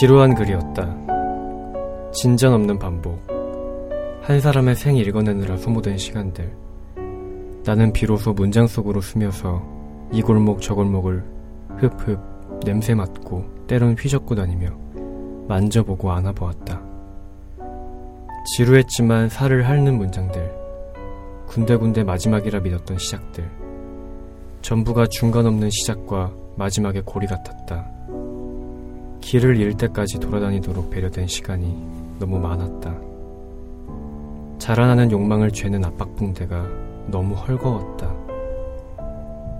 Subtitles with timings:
[0.00, 2.10] 지루한 글이었다.
[2.10, 3.22] 진전 없는 반복.
[4.22, 6.52] 한 사람의 생 읽어내느라 소모된 시간들.
[7.64, 9.62] 나는 비로소 문장 속으로 스며서
[10.10, 11.22] 이 골목 저 골목을
[11.76, 12.18] 흡흡
[12.64, 14.70] 냄새 맡고 때론 휘젓고 다니며
[15.46, 16.82] 만져보고 안아보았다.
[18.56, 20.52] 지루했지만 살을 핥는 문장들.
[21.46, 23.48] 군데군데 마지막이라 믿었던 시작들.
[24.60, 27.93] 전부가 중간 없는 시작과 마지막의 고리 같았다.
[29.24, 31.74] 길을 잃을 때까지 돌아다니도록 배려된 시간이
[32.20, 32.94] 너무 많았다.
[34.58, 36.66] 자라나는 욕망을 죄는 압박붕대가
[37.06, 38.14] 너무 헐거웠다.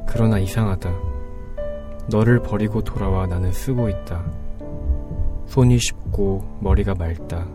[0.07, 0.93] 그러나 이상하다.
[2.11, 4.23] 너를 버리고 돌아와 나는 쓰고 있다.
[5.47, 7.47] 손이 쉽고 머리가 맑다.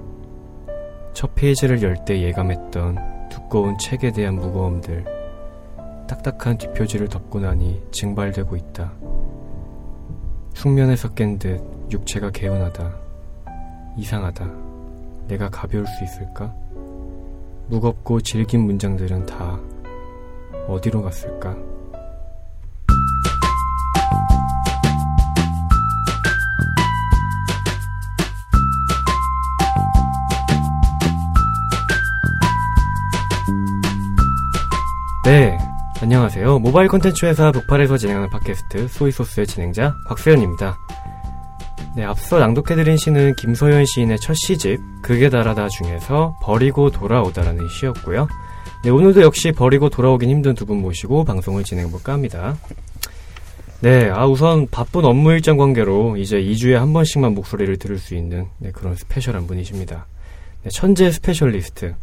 [1.14, 5.06] 첫 페이지를 열 때 예감했던 두꺼운 책에 대한 무거움들.
[6.08, 8.94] 딱딱한 뒷표지를 덮고 나니 증발되고 있다.
[10.56, 12.92] 숙면에서 깬 듯 육체가 개운하다.
[13.98, 14.46] 이상하다.
[15.28, 16.54] 내가 가벼울 수 있을까?
[17.68, 19.60] 무겁고 질긴 문장들은 다
[20.68, 21.56] 어디로 갔을까?
[35.26, 35.60] 네,
[36.02, 36.58] 안녕하세요.
[36.58, 40.76] 모바일 콘텐츠 회사 북팔에서 진행하는 팟캐스트 소이소스의 진행자 곽세현입니다.
[41.96, 48.28] 네, 앞서 낭독해드린 시는 김소연 시인의 첫 시집 극에 달하다 중에서 버리고 돌아오다라는 시였고요.
[48.84, 52.56] 네, 오늘도 역시 버리고 돌아오긴 힘든 두 분 모시고 방송을 진행해볼까 합니다.
[53.82, 58.48] 네, 아 우선 바쁜 업무 일정 관계로 이제 2주에 한 번씩만 목소리를 들을 수 있는
[58.60, 60.06] 네, 그런 special한 분이십니다.
[60.64, 61.96] 네, 천재 specialist.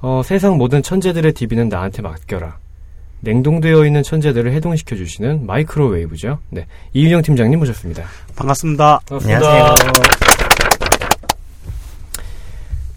[0.00, 2.58] 어, 세상 모든 천재들의 DB는 나한테 맡겨라.
[3.20, 6.38] 냉동되어 있는 천재들을 해동시켜 주시는 마이크로웨이브죠.
[6.50, 8.04] 네, 이윤영 팀장님 모셨습니다.
[8.36, 9.00] 반갑습니다.
[9.10, 9.74] 안녕하세요.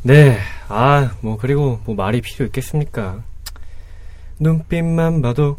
[0.04, 0.38] 네,
[0.68, 3.24] 아, 뭐 그리고 뭐 말이 필요 있겠습니까?
[4.40, 5.58] 눈빛만 봐도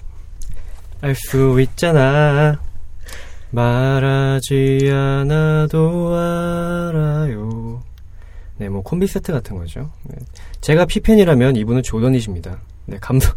[1.00, 2.60] 알 수 있잖아.
[3.50, 7.82] 말하지 않아도 알아요.
[8.56, 9.90] 네, 뭐 콤비 세트 같은 거죠.
[10.04, 10.16] 네.
[10.60, 12.58] 제가 피펜이라면 이분은 조던이십니다.
[12.86, 13.32] 네, 감성.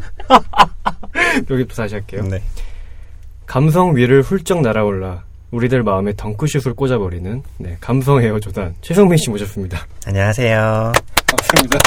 [1.50, 2.22] 여기부터 다시 할게요.
[2.30, 2.42] 네.
[3.46, 9.86] 감성 위를 훌쩍 날아올라 우리들 마음에 덩크슛을 꽂아버리는 네, 감성 헤어 조단 최성민 씨 모셨습니다.
[10.06, 10.92] 안녕하세요.
[11.26, 11.78] 반갑습니다.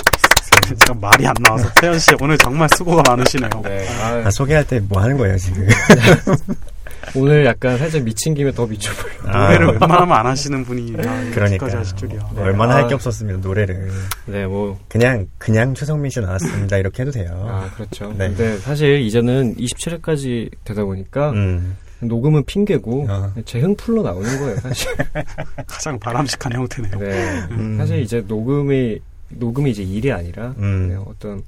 [0.86, 3.50] 제가 말이 안 나와서 태연 씨 오늘 정말 수고가 많으시네요.
[3.64, 5.68] 네, 아, 아, 소개할 때 뭐 하는 거예요, 지금?
[7.16, 9.32] 오늘 약간 살짝 미친 김에 더 미쳐버려.
[9.32, 11.66] 노래를 아, 웬만하면 안 하시는 분이 아, 그러니까.
[11.78, 12.30] 하실 줄이야.
[12.36, 12.42] 네.
[12.42, 12.78] 얼마나 아.
[12.78, 13.90] 할게 없었으면 노래를.
[14.26, 16.78] 네, 뭐, 그냥, 그냥 최성민 씨 나왔습니다.
[16.78, 17.46] 이렇게 해도 돼요.
[17.50, 18.10] 아, 그렇죠.
[18.18, 18.30] 네.
[18.30, 21.78] 근데 사실 이제는 27회까지 되다 보니까 음.
[22.00, 23.34] 녹음은 핑계고 어.
[23.46, 24.88] 제 흥풀로 나오는 거예요, 사실.
[25.66, 26.98] 가장 바람직한 형태네요.
[27.00, 27.48] 네.
[27.52, 27.78] 음.
[27.78, 30.90] 사실 이제 녹음이, 녹음이 이제 일이 아니라 음.
[30.90, 31.42] 네, 어떤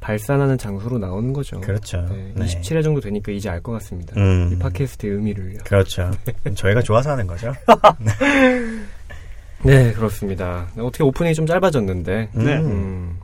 [0.00, 1.60] 발산하는 장소로 나오는 거죠.
[1.60, 2.00] 그렇죠.
[2.10, 2.44] 네, 네.
[2.46, 4.14] 27회 정도 되니까 이제 알 것 같습니다.
[4.16, 4.50] 음.
[4.52, 5.58] 이 팟캐스트의 의미를요.
[5.64, 6.10] 그렇죠.
[6.54, 7.52] 저희가 좋아서 하는 거죠.
[9.64, 10.68] 네, 그렇습니다.
[10.78, 12.56] 어떻게 오프닝이 좀 짧아졌는데, 네.
[12.58, 12.64] 음.
[12.66, 13.18] 음,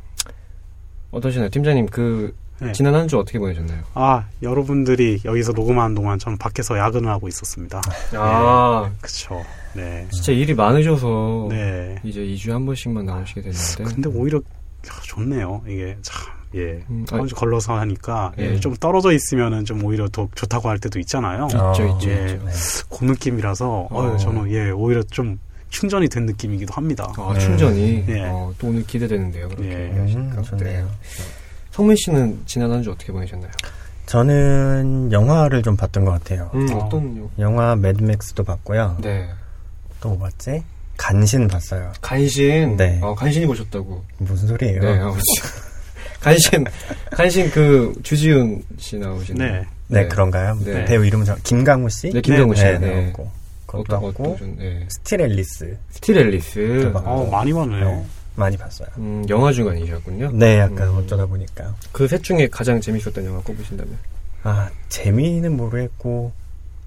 [1.13, 1.49] 어떠시나요?
[1.49, 2.73] 팀장님, 그, 네.
[2.73, 3.83] 지난 한 주 어떻게 보내셨나요?
[3.95, 7.81] 아 여러분들이 여기서 녹음하는 동안 저는 밖에서 야근을 하고 있었습니다.
[8.15, 9.41] 아, 그쵸.
[9.75, 10.07] 네.
[10.11, 11.97] 진짜 일이 많으셔서, 네.
[12.05, 13.85] 이제 2주에 한 번씩만 나오시게 됐는데.
[13.85, 15.63] 근데 오히려 야, 좋네요.
[15.67, 16.85] 이게 참 예.
[16.91, 18.61] 음, 한 아니, 주 걸러서 하니까 예, 예.
[18.61, 21.49] 좀 떨어져 있으면은 좀 오히려 더 좋다고 할 때도 있잖아요.
[21.55, 22.25] 어, 있죠, 있죠, 예.
[22.33, 22.45] 있죠.
[22.45, 22.53] 네.
[22.99, 23.89] 그 느낌이라서 어.
[23.91, 25.39] 어, 저는 예 오히려 좀
[25.71, 27.13] 충전이 된 느낌이기도 합니다.
[27.17, 27.41] 아, 네.
[27.41, 28.05] 충전이.
[28.09, 28.25] 예.
[28.27, 29.91] 어, 또 오늘 기대되는데요, 그렇게.
[29.95, 29.99] 예.
[29.99, 30.37] 하시니까.
[30.39, 30.89] 음, 좋네요.
[31.73, 33.51] 성민 씨는 지난 한 주 어떻게 보내셨나요?
[34.07, 36.51] 저는 영화를 좀 봤던 것 같아요.
[36.55, 36.77] 음, 어.
[36.85, 38.99] 어떤, 요- 영화 매드맥스도 봤고요.
[39.01, 39.29] 네.
[40.01, 40.63] 또 뭐 봤지?
[40.97, 41.91] 간신 봤어요.
[42.01, 42.77] 간신.
[42.77, 43.01] 네.
[43.03, 44.05] 어, 간신이 보셨다고.
[44.19, 44.81] 무슨 소리예요?
[44.81, 45.13] 네, 어,
[46.25, 46.65] 간신,
[47.11, 49.37] 간신 그 주지훈 씨 나오신.
[49.37, 49.65] 네.
[49.89, 50.59] 네, 그런가요?
[50.65, 50.85] 네.
[50.87, 52.11] 배우 이름은 저, 김강우 씨?
[52.11, 52.63] 네, 김경우 씨.
[52.65, 53.01] 네, 네.
[53.03, 53.31] 나왔고.
[53.67, 54.87] 그것도 좀, 네.
[54.89, 56.81] Still Alice Still Alice.
[56.85, 57.01] 또 봐.
[57.05, 57.85] 어, 많이 봤네요.
[57.85, 58.05] 네,
[58.37, 58.89] 많이 봤어요.
[58.99, 60.31] 음, 영화 주간이셨군요.
[60.33, 60.99] 네, 약간 음.
[60.99, 61.75] 어쩌다 보니까.
[61.93, 63.97] 그 셋 중에 가장 재밌었던 영화 꼽으신다면?
[64.45, 66.33] 아, 재미는 모르겠고,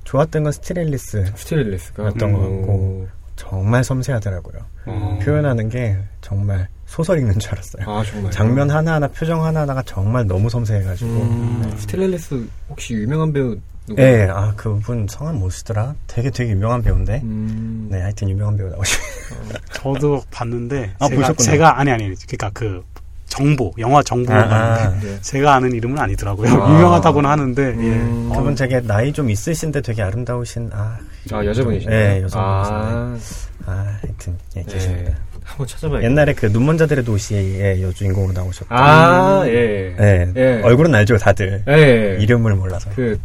[0.06, 1.26] 좋았던 건 Still Alice.
[1.36, 2.06] Still Alice가.
[2.06, 3.08] 였던 것 음, 같고.
[3.38, 4.62] 정말 섬세하더라고요.
[4.88, 5.20] 어.
[5.24, 7.84] 표현하는 게 정말 소설 읽는 줄 알았어요.
[7.90, 8.32] 아, 정말.
[8.32, 11.10] 장면 하나하나, 표정 하나하나가 정말 너무 섬세해가지고.
[11.10, 11.78] 음, 네.
[11.78, 13.56] Still Alice 혹시 유명한 배우
[13.88, 14.02] 누구?
[14.02, 15.96] 예, 아, 그분 성함 뭐시더라?
[16.08, 17.22] 되게 되게 유명한 배우인데.
[17.24, 19.04] 음, 네, 하여튼 유명한 배우 나오시고.
[19.74, 21.52] 저도 봤는데 아, 제가 보셨구나.
[21.52, 22.84] 제가 아니 아니 그러니까 그
[23.28, 24.48] 정보 영화 정보를 아,
[24.78, 25.22] 봤는데 네.
[25.22, 26.50] 제가 아는 이름은 아니더라고요.
[26.64, 26.68] 아.
[26.74, 28.30] 유명하다고는 하는데 음.
[28.32, 28.36] 예.
[28.36, 30.98] 그분 어, 되게 나이 좀 있으신데 되게 아름다우신, 아,
[31.36, 31.98] 아, 여자분이시네요.
[31.98, 32.36] 네, 여성분이신데.
[32.36, 33.18] 아,
[33.66, 34.74] 아, 하여튼, 예, 네.
[34.74, 35.18] 계십니다.
[35.44, 36.10] 한번 찾아봐야겠다.
[36.10, 38.74] 옛날에 그 눈먼 자들의 도시의 여주인공으로 나오셨고.
[38.76, 39.96] 아, 예.
[39.98, 40.62] 네, 예.
[40.64, 41.64] 얼굴은 알죠, 다들.
[41.68, 42.18] 예.
[42.20, 42.90] 이름을 몰라서.
[42.96, 43.20] 그,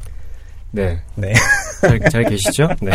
[0.71, 1.01] 네.
[1.17, 1.35] 네.
[1.83, 2.69] 잘, 잘 계시죠?
[2.81, 2.93] 네.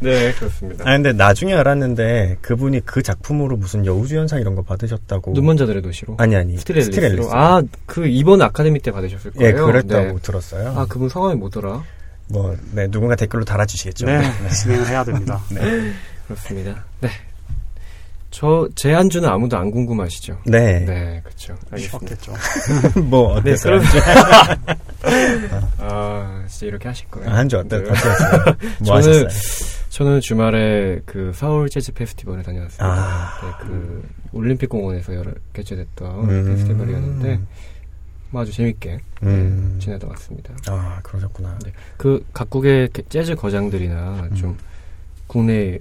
[0.00, 0.84] 네, 그렇습니다.
[0.86, 5.32] 아, 근데 나중에 알았는데, 그분이 그 작품으로 무슨 여우주연상 이런 거 받으셨다고.
[5.32, 6.14] 눈먼 자들의 도시로.
[6.18, 6.56] 아니, 아니.
[6.58, 6.94] Still Alice로.
[6.94, 7.30] Still Alice.
[7.32, 9.66] 아, 그 이번 아카데미 때 받으셨을 예, 거예요.
[9.66, 10.16] 그랬다고 네.
[10.22, 10.74] 들었어요.
[10.76, 11.82] 아, 그분 성함이 뭐더라?
[12.28, 14.06] 뭐, 네, 누군가 댓글로 달아주시겠죠.
[14.06, 15.40] 네, 진행을 해야 됩니다.
[16.26, 16.84] 그렇습니다.
[17.00, 17.08] 네.
[18.30, 20.40] 저, 제 한 주는 아무도 안 궁금하시죠?
[20.46, 20.80] 네.
[20.80, 21.54] 네, 그렇죠.
[21.70, 22.16] 알겠습니다.
[22.16, 23.00] 쉬웠겠죠.
[23.04, 23.80] 뭐, 네, 어땠어요?
[25.78, 27.30] 아, 진짜 이렇게 하실 거예요.
[27.30, 27.88] 아, 한주 어때, 네.
[27.88, 28.44] 어땠어요?
[28.80, 29.74] 뭐 저는- 하셨어요?
[29.90, 32.84] 저는 주말에 그 서울 재즈 페스티벌에 다녀왔습니다.
[32.84, 33.40] 아.
[33.42, 36.46] 네, 그 올림픽 공원에서 열어 개최됐던 음.
[36.48, 37.40] 페스티벌이었는데
[38.34, 39.78] 뭐 아주 재밌게 네, 음.
[39.80, 40.52] 지내다 왔습니다.
[40.66, 41.56] 아, 그러셨구나.
[41.64, 41.72] 네.
[41.96, 44.34] 그 각국의 그 재즈 거장들이나 음.
[44.34, 44.58] 좀
[45.28, 45.78] 국내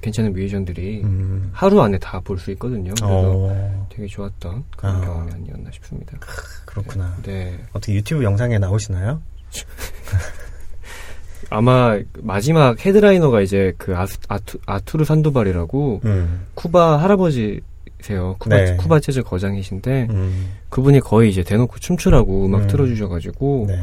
[0.00, 1.50] 괜찮은 뮤지션들이 음.
[1.52, 2.94] 하루 안에 다 볼 수 있거든요.
[2.94, 5.00] 그래서 어, 되게 좋았던 그런 아.
[5.00, 6.16] 경험이 아니었나 싶습니다.
[6.64, 7.16] 그렇구나.
[7.24, 7.58] 네.
[7.72, 9.20] 어떻게 유튜브 영상에 나오시나요?
[11.50, 16.46] 아마 마지막 headliner가 이제 그 아스, 아투, 아투로 산도발이라고 음.
[16.54, 17.62] 쿠바 할아버지
[18.02, 18.36] 세요.
[18.38, 18.76] 쿠바, 네.
[18.76, 20.52] 쿠바 재즈 거장이신데 음.
[20.68, 22.66] 그분이 거의 이제 대놓고 춤추라고 음악 음.
[22.68, 23.80] 틀어주셔가지고 네.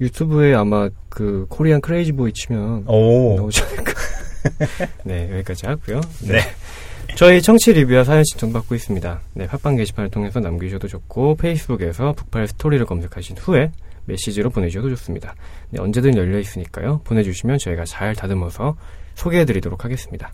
[0.00, 3.36] 유튜브에 아마 그 Korean crazy boy 치면 오.
[3.36, 3.92] 나오지 않을까.
[5.04, 6.00] 네, 여기까지 하고요.
[6.26, 6.40] 네.
[7.14, 9.20] 저희 청취 리뷰와 사연 신청 받고 있습니다.
[9.34, 13.70] 네, 팟빵 게시판을 통해서 남기셔도 좋고 페이스북에서 북팔 스토리를 검색하신 후에
[14.06, 15.34] 메시지로 보내주셔도 좋습니다.
[15.70, 17.00] 네, 언제든 열려 있으니까요.
[17.04, 18.76] 보내주시면 저희가 잘 다듬어서
[19.14, 20.32] 소개해드리도록 하겠습니다.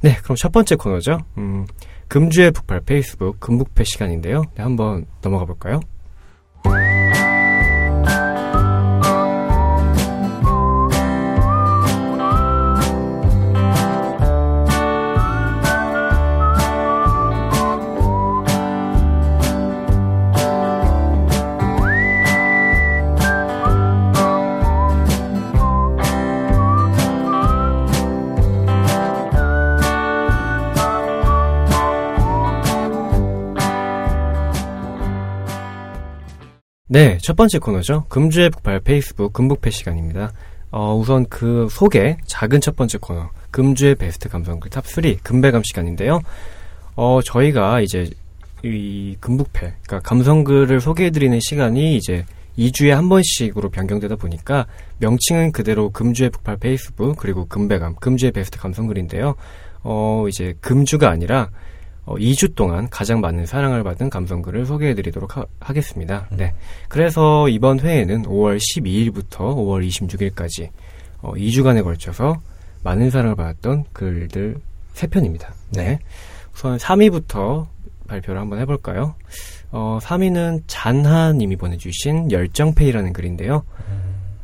[0.00, 1.18] 네, 그럼 첫 번째 코너죠.
[1.38, 1.66] 음,
[2.08, 4.42] 금주의 북팔 페이스북 금북패 시간인데요.
[4.56, 5.80] 네, 한번 넘어가 볼까요?
[37.28, 38.06] 첫 번째 코너죠.
[38.08, 40.32] 금주의 북팔 페이스북 금북페 시간입니다.
[40.70, 46.22] 어, 우선 그 소개, 작은 첫 번째 코너, 금주의 베스트 감성글 top 3 금배감 시간인데요.
[46.96, 48.08] 어, 저희가 이제
[48.62, 52.24] 이 금북페, 그러니까 감성글을 소개해드리는 시간이 이제
[52.56, 54.64] 2주에 한 번씩으로 변경되다 보니까
[54.96, 59.34] 명칭은 그대로 금주의 북팔 페이스북 그리고 금배감, 금주의 베스트 감성글인데요.
[59.82, 61.50] 어, 이제 금주가 아니라
[62.08, 66.54] 어, 2주 동안 가장 많은 사랑을 받은 감성글을 소개해드리도록 하, 겠습니다 네.
[66.88, 70.70] 그래서 이번 회에는 5월 12일부터 5월 26일까지
[71.20, 72.40] 어, 2주간에 걸쳐서
[72.82, 74.56] 많은 사랑을 받았던 글들
[74.94, 75.48] 3편입니다.
[75.74, 75.98] 네.
[76.54, 77.66] 우선 3위부터
[78.06, 79.14] 발표를 한번 해볼까요?
[79.70, 83.64] 어, 3위는 잔하님이 보내주신 열정페이라는 글인데요.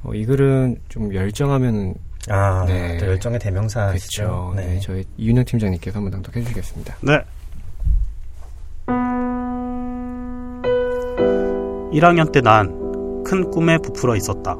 [0.02, 1.94] 어, 이 글은 좀 열정하면은
[2.28, 2.98] 아, 네.
[2.98, 4.22] 또 열정의 대명사시죠.
[4.22, 4.52] 그렇죠.
[4.56, 4.78] 네.
[4.80, 6.96] 저희 이윤영 팀장님께서 한번 낭독해 주시겠습니다.
[7.00, 7.20] 네.
[11.94, 12.84] 1학년 때 난
[13.24, 14.54] 큰 꿈에 부풀어 있었다.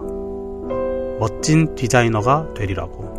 [1.20, 3.12] 멋진 디자이너가 되리라고.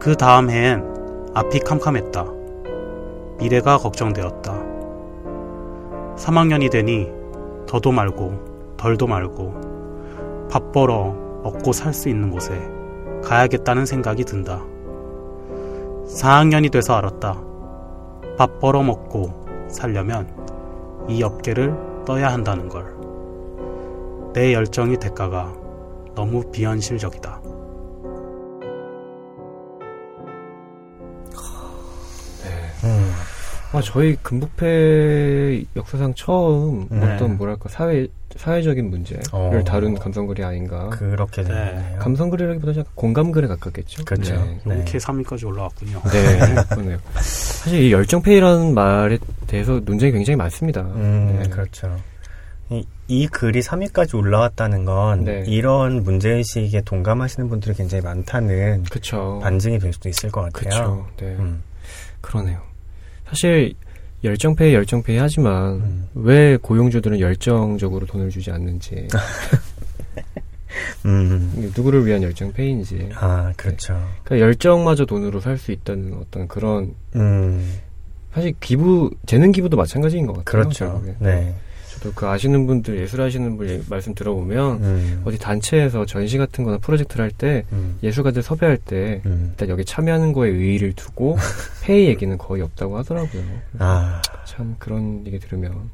[0.00, 2.26] 그 다음 해엔 앞이 캄캄했다.
[3.38, 4.52] 미래가 걱정되었다.
[6.16, 7.08] 3학년이 되니
[7.66, 11.14] 더도 말고 덜도 말고 밥 벌어
[11.44, 12.52] 먹고 살 수 있는 곳에
[13.22, 14.64] 가야겠다는 생각이 든다.
[16.08, 17.40] 4학년이 돼서 알았다.
[18.36, 20.26] 밥 벌어 먹고 살려면
[21.08, 21.76] 이 업계를
[22.08, 22.96] 떠야 한다는 걸.
[24.32, 25.54] 내 열정의 대가가
[26.14, 27.42] 너무 비현실적이다.
[33.78, 37.14] 아, 저희 금북패 역사상 처음 네.
[37.14, 39.62] 어떤 뭐랄까 사회 사회적인 문제를 어.
[39.64, 40.88] 다룬 감성글이 아닌가.
[40.90, 41.48] 그렇게 네.
[41.48, 41.98] 되네요.
[42.00, 44.04] 감성글이라기보다 약간 공감글에 가깝겠죠.
[44.04, 44.34] 그렇죠.
[44.34, 44.60] 네.
[44.64, 44.74] 네.
[44.74, 46.02] 이렇게 3위까지 올라왔군요.
[46.10, 46.98] 네, 그러네요.
[47.14, 50.80] 사실 이 열정페이라는 말에 대해서 논쟁이 굉장히 많습니다.
[50.80, 51.48] 음, 네.
[51.48, 51.96] 그렇죠.
[52.70, 55.44] 이, 이 글이 3위까지 올라왔다는 건 네.
[55.46, 59.38] 이런 문제의식에 동감하시는 분들이 굉장히 많다는 그쵸.
[59.40, 61.06] 반증이 될 수도 있을 것 같아요.
[61.14, 61.26] 그쵸.
[61.26, 61.36] 네.
[61.36, 61.62] 음.
[62.20, 62.67] 그러네요.
[63.28, 63.74] 사실
[64.24, 66.08] 열정페이 열정페이 하지만 음.
[66.14, 69.06] 왜 고용주들은 열정적으로 돈을 주지 않는지
[71.06, 71.72] 음.
[71.76, 73.94] 누구를 위한 열정페이인지 아, 그렇죠.
[74.24, 77.78] 그러니까 열정마저 돈으로 살 수 있다는 어떤 그런 음,
[78.32, 80.62] 사실 기부 재능 기부도 마찬가지인 것 같아요.
[80.62, 80.84] 그렇죠.
[80.86, 81.14] 결국에.
[81.20, 81.54] 네.
[81.98, 85.22] 저도 그 아시는 분들 예술 하시는 분 말씀 들어보면 음.
[85.24, 87.98] 어디 단체에서 전시 같은 거나 프로젝트를 할때 음.
[88.02, 89.48] 예술가들 섭외할 때 음.
[89.50, 91.36] 일단 여기 참여하는 거에 의의를 두고
[91.82, 93.42] 페이 얘기는 거의 없다고 하더라고요.
[93.78, 95.90] 아, 참 그런 얘기 들으면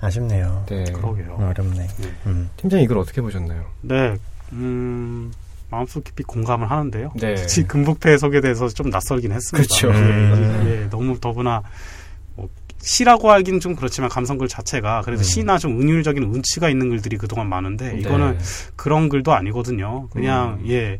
[0.00, 0.64] 아쉽네요.
[0.68, 0.84] 네.
[0.84, 1.36] 그러게요.
[1.40, 1.86] 어렵네.
[1.86, 2.08] 네.
[2.26, 2.50] 음.
[2.56, 3.64] 팀장님 이걸 어떻게 보셨나요?
[3.80, 4.16] 네,
[4.52, 5.32] 음,
[5.70, 7.12] 마음속 깊이 공감을 하는데요.
[7.16, 7.34] 네.
[7.34, 9.88] 특히 금북패 소개에 대해서 좀 낯설긴 했습니다.
[9.88, 10.64] 음.
[10.66, 11.70] 예, 예, 너무 더구나 뭐,
[12.80, 15.24] 시라고 하긴 좀 그렇지만 감성글 자체가 그래도 음.
[15.24, 18.00] 시나 좀 은율적인 운치가 있는 글들이 그동안 많은데 네.
[18.00, 18.38] 이거는
[18.76, 20.08] 그런 글도 아니거든요.
[20.10, 20.68] 그냥 음.
[20.70, 20.98] 예.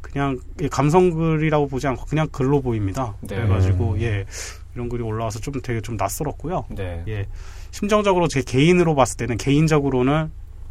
[0.00, 3.14] 그냥 예, 감성글이라고 보지 않고 그냥 글로 보입니다.
[3.20, 3.36] 네.
[3.36, 4.00] 그래가지고 음.
[4.00, 4.24] 예
[4.74, 6.66] 이런 글이 올라와서 좀 되게 좀 낯설었고요.
[6.70, 7.02] 네.
[7.08, 7.26] 예
[7.72, 10.30] 심정적으로 제 개인으로 봤을 때는 개인적으로는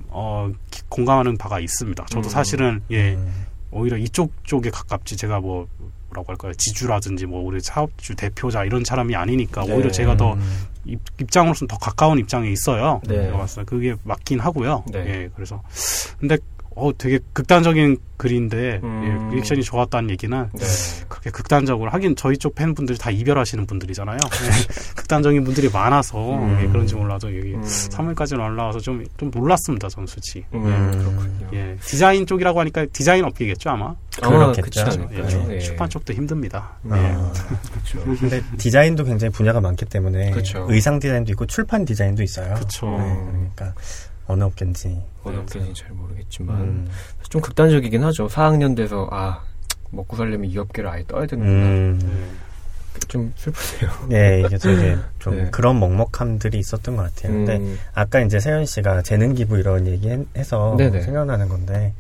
[0.10, 2.06] 어 기- 공감하는 바가 있습니다.
[2.06, 2.30] 저도 음.
[2.30, 3.46] 사실은 예 음.
[3.72, 5.68] 오히려 이쪽 쪽에 가깝지 제가 뭐
[6.18, 9.74] 뭐라고 할까요 지주라든지 뭐 우리 사업주 대표자 이런 사람이 아니니까 네.
[9.74, 10.68] 오히려 제가 더 음.
[10.86, 13.02] 입, 입장으로서는 더 가까운 입장에 있어요.
[13.08, 13.30] 네.
[13.32, 14.84] 제가 때 그게 맞긴 하고요.
[14.92, 15.00] 네.
[15.00, 15.62] 예, 그래서
[16.20, 16.38] 근데
[16.78, 19.30] 어 되게 극단적인 글인데 음.
[19.32, 20.66] 예, 리액션이 좋았다는 얘기는 네.
[21.08, 24.18] 그렇게 극단적으로 하긴 저희 쪽 팬분들이 다 이별하시는 분들이잖아요.
[24.22, 26.60] 예, 극단적인 분들이 많아서 음.
[26.62, 27.62] 예, 그런지 몰라도 여기 음.
[27.62, 29.90] 3월까지는 올라와서 좀 좀 놀랐습니다.
[29.90, 30.44] 저는 솔직히.
[30.54, 30.92] 음, 음.
[30.92, 31.48] 그렇군요.
[31.54, 33.96] 예, 디자인 쪽이라고 하니까 디자인 업계겠죠 아마.
[34.22, 35.08] 아마 그렇겠죠.
[35.12, 35.60] 예, 예.
[35.60, 36.78] 출판 쪽도 힘듭니다.
[36.86, 36.92] 예.
[36.92, 37.34] 아.
[37.72, 38.04] 그렇죠.
[38.20, 40.66] 근데 디자인도 굉장히 분야가 많기 때문에 그쵸.
[40.70, 42.56] 의상 디자인도 있고 출판 디자인도 있어요.
[42.56, 42.88] 그쵸.
[42.90, 43.74] 네, 그러니까
[44.28, 45.02] 어느 업계인지.
[45.24, 46.88] 어느 업계인지 잘 모르겠지만 음.
[47.30, 48.28] 좀 극단적이긴 하죠.
[48.28, 49.42] 4학년 돼서 아
[49.92, 51.66] 먹고 살려면 이 업계를 아예 떠야 되는구나.
[51.66, 52.00] 음.
[52.04, 52.48] 예.
[53.08, 53.92] 좀 슬프네요.
[54.12, 55.50] 예, 이게 되게 좀 네.
[55.52, 57.32] 그런 먹먹함들이 있었던 것 같아요.
[57.34, 61.02] 근데 음, 아까 이제 세현 씨가 재능 기부 이런 얘기 해서 네네.
[61.02, 61.94] 생각나는 건데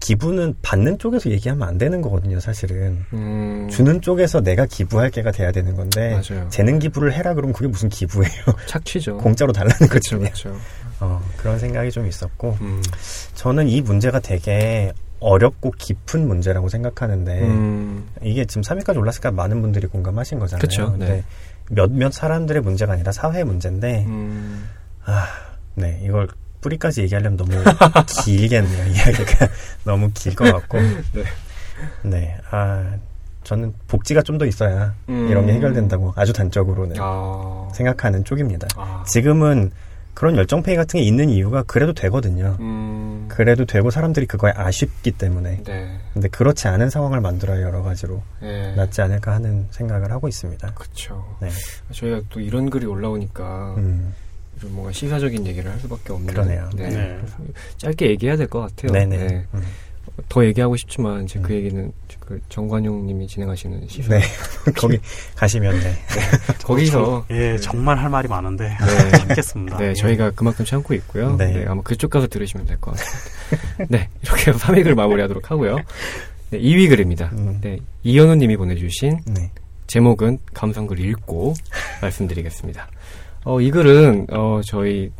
[0.00, 3.04] 기부는 받는 쪽에서 얘기하면 안 되는 거거든요, 사실은.
[3.14, 6.48] 음, 주는 쪽에서 내가 기부할 게가 돼야 되는 건데 맞아요.
[6.50, 8.30] 재능 기부를 해라 그러면 그게 무슨 기부예요?
[8.66, 9.16] 착취죠.
[9.24, 10.18] 공짜로 달라는 거죠.
[10.18, 10.56] 그렇죠.
[11.44, 12.82] 어, 그런 생각이 좀 있었고 음,
[13.34, 19.86] 저는 이 문제가 되게 어렵고 깊은 문제라고 생각하는데 음, 이게 지금 3위까지 올랐으니까 많은 분들이
[19.86, 20.60] 공감하신 거잖아요.
[20.60, 21.24] 그쵸, 근데 네.
[21.70, 24.68] 몇몇 사람들의 문제가 아니라 사회 문제인데 음,
[25.04, 25.26] 아,
[25.74, 26.28] 네 이걸
[26.60, 27.52] 뿌리까지 얘기하려면 너무
[28.24, 28.86] 길겠네요.
[28.86, 29.48] 이야기가
[29.84, 30.78] 너무 길 것 같고.
[30.80, 31.24] 네.
[32.02, 32.94] 네, 아
[33.44, 35.28] 저는 복지가 좀 더 있어야 음.
[35.28, 38.66] 이런 게 해결된다고 아주 단적으로는 아, 생각하는 쪽입니다.
[38.76, 39.70] 아, 지금은
[40.14, 42.56] 그런 열정페이 같은 게 있는 이유가 그래도 되거든요.
[42.60, 45.62] 음, 그래도 되고 사람들이 그거에 아쉽기 때문에.
[45.64, 50.72] 네, 근데 그렇지 않은 상황을 만들어야 여러 가지로 네, 낫지 않을까 하는 생각을 하고 있습니다.
[50.74, 51.36] 그렇죠.
[51.40, 51.48] 네.
[51.92, 54.14] 저희가 또 이런 글이 올라오니까 음,
[54.60, 56.32] 좀 뭔가 시사적인 얘기를 할 수밖에 없는.
[56.32, 56.70] 그러네요.
[56.76, 56.88] 네.
[56.88, 57.20] 네.
[57.78, 58.92] 짧게 얘기해야 될 것 같아요.
[58.92, 59.16] 네네.
[59.26, 59.46] 네.
[59.54, 59.62] 음.
[60.28, 61.56] 더 얘기하고 싶지만 이제 그 음.
[61.56, 64.08] 얘기는 그 정관용님이 진행하시는 시사.
[64.16, 64.22] 네.
[64.76, 64.98] 거기
[65.34, 65.92] 가시면 네.
[66.64, 69.10] 거기서 예, 정말 할 말이 많은데 네.
[69.18, 69.76] 참겠습니다.
[69.78, 69.94] 네, 예.
[69.94, 71.36] 저희가 그만큼 참고 있고요.
[71.36, 71.52] 네.
[71.52, 71.64] 네.
[71.66, 73.84] 아마 그쪽 가서 들으시면 될 것 같습니다.
[73.88, 75.76] 네, 이렇게 해서 3위 글 마무리하도록 하고요.
[76.50, 77.30] 네, 2위 글입니다.
[77.34, 77.58] 음.
[77.60, 79.50] 네, 이현우 님이 보내주신 네.
[79.86, 81.54] 제목은 감성글 읽고
[82.00, 82.88] 말씀드리겠습니다.
[83.44, 85.10] 어, 이 글은, 어, 저희,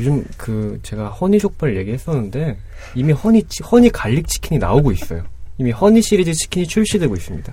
[0.00, 2.56] 요즘 그, 제가 honey 족발 얘기했었는데,
[2.94, 5.24] 이미 honey, 치- honey garlic 치킨이 나오고 있어요.
[5.58, 7.52] 이미 honey 시리즈 치킨이 출시되고 있습니다.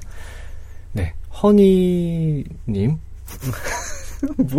[0.94, 2.98] 네, 허니님.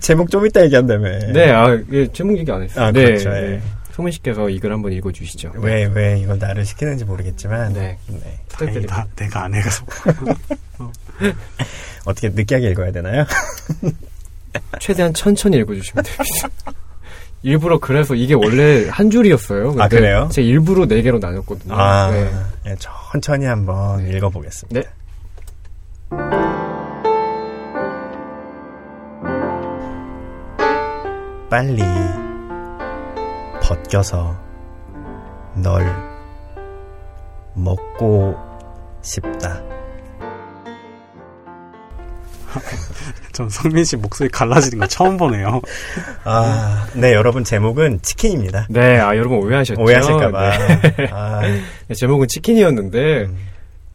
[0.00, 1.18] 제목 좀 이따 얘기한다며.
[1.32, 2.86] 네, 아, 예, 제목 얘기 안 했어요.
[2.86, 3.30] 아, 네, 그렇죠.
[3.30, 3.36] 네.
[3.52, 3.60] 예.
[3.92, 5.52] 소민 씨께서 이글 한번 읽어주시죠.
[5.56, 7.72] 왜, 왜 이걸 나를 시키는지 모르겠지만.
[7.72, 7.98] 네.
[8.08, 8.38] 네.
[8.48, 9.06] 다행이다.
[9.16, 9.84] 내가 안 해가서.
[12.04, 13.24] 어떻게 느끼하게 읽어야 되나요?
[14.80, 16.48] 최대한 천천히 읽어주시면 됩니다.
[17.42, 19.76] 일부러 그래서 이게 원래 한 줄이었어요.
[19.78, 20.28] 아, 그래요?
[20.32, 21.74] 제가 일부러 네 개로 나눴거든요.
[21.74, 22.30] 아, 네.
[22.66, 24.16] 예, 천천히 한번 네.
[24.16, 24.80] 읽어보겠습니다.
[24.80, 24.86] 네.
[31.48, 31.82] 빨리
[33.62, 34.36] 벗겨서
[35.54, 35.86] 널
[37.54, 38.36] 먹고
[39.02, 39.77] 싶다.
[43.32, 45.60] 전 성민 씨 목소리 갈라지는 거 처음 보네요.
[46.24, 48.66] 아, 네, 여러분 제목은 치킨입니다.
[48.70, 49.80] 네, 아, 여러분 오해하셨죠?
[49.80, 50.58] 오해하실까봐.
[50.58, 51.08] 네.
[51.12, 51.40] 아,
[51.88, 53.36] 네, 제목은 치킨이었는데, 음,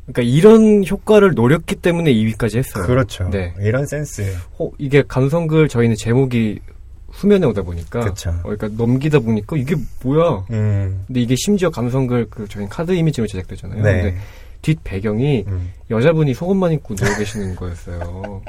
[0.06, 2.86] 그러니까 이런 효과를 노렸기 때문에 2위까지 했어요.
[2.86, 3.30] 그렇죠.
[3.30, 3.54] 네.
[3.60, 4.36] 이런 센스.
[4.60, 6.60] 어, 이게 감성글 저희는 제목이
[7.10, 8.32] 후면에 오다 보니까, 그쵸.
[8.32, 10.46] 어, 그러니까 넘기다 보니까 이게 뭐야?
[10.52, 13.84] 음, 근데 이게 심지어 감성글 그 저희 카드 이미지로 제작되잖아요.
[13.84, 14.02] 네.
[14.02, 14.18] 근데
[14.64, 15.72] 뒷 배경이 음.
[15.92, 18.42] 여자분이 속옷만 입고 누워 계시는 거였어요.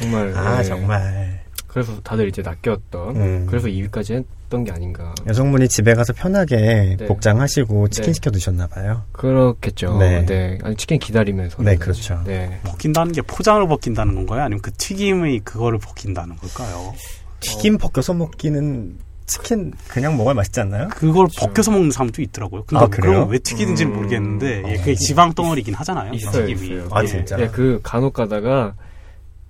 [0.00, 0.34] 정말.
[0.34, 0.64] 아, 네.
[0.64, 1.40] 정말.
[1.68, 3.16] 그래서 다들 이제 낚였던.
[3.16, 3.46] 음.
[3.46, 5.14] 그래서 2위까지 있었던 게 아닌가.
[5.28, 7.06] 여성분이 집에 가서 편하게 네.
[7.06, 8.12] 복장하시고 치킨 네.
[8.14, 9.04] 시켜 드셨나 봐요.
[9.12, 9.98] 그렇겠죠.
[9.98, 10.24] 네.
[10.24, 10.58] 네.
[10.64, 11.62] 아니 치킨 기다리면서.
[11.62, 12.22] 네, 그렇죠.
[12.26, 12.58] 네.
[12.64, 14.42] 벗긴다는 게 포장을 벗긴다는 건가요?
[14.42, 16.94] 아니면 그 튀김의 그거를 벗긴다는 걸까요?
[17.40, 18.98] 튀김 벗겨서 먹기는
[19.30, 20.88] 치킨 그냥 먹어야 맛있지 않나요?
[20.88, 21.46] 그걸 그렇죠.
[21.46, 22.64] 벗겨서 먹는 사람도 있더라고요.
[22.66, 23.12] 근데 아, 그래요?
[23.12, 23.96] 그러면 왜 튀기는지는 음.
[23.96, 24.76] 모르겠는데 예, 어.
[24.80, 26.12] 그게 지방 덩어리긴 하잖아요.
[26.12, 26.66] 있어요, 튀김이.
[26.66, 26.88] 있어요.
[26.90, 27.06] 아, 예.
[27.06, 27.38] 진짜?
[27.40, 28.74] 예, 그 간혹 가다가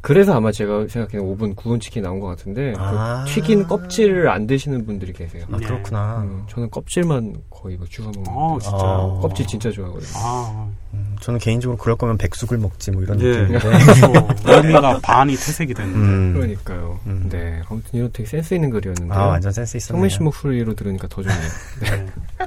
[0.03, 3.25] 그래서 아마 제가 생각하는 오븐 구운 치킨 나온 것 같은데 아.
[3.27, 5.45] 그 튀긴 껍질을 안 드시는 분들이 계세요.
[5.53, 5.67] 아, 예.
[5.67, 6.23] 그렇구나.
[6.23, 9.17] 음, 저는 껍질만 거의 뭐 주워 먹는데 아, 진짜요?
[9.19, 9.21] 아.
[9.21, 10.11] 껍질 진짜 좋아하거든요.
[10.17, 13.25] 아, 음, 저는 개인적으로 그럴 거면 백숙을 먹지 뭐 이런 예.
[13.25, 13.59] 느낌인데.
[13.69, 14.13] 그래서
[14.47, 15.99] 원리가 반이 퇴색이 됐는데.
[15.99, 16.33] 음.
[16.33, 16.99] 그러니까요.
[17.07, 17.29] 음.
[17.31, 19.99] 네, 아무튼 이런 되게 센스 있는 글이었는데 아, 완전 센스 있었네요.
[19.99, 21.41] 성민 씨 목소리로 들으니까 더 좋네요.
[21.83, 22.07] 네.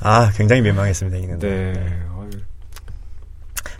[0.00, 1.38] 아, 굉장히 민망했습니다, 이는.
[1.40, 1.72] 네.
[1.72, 2.07] 어휴,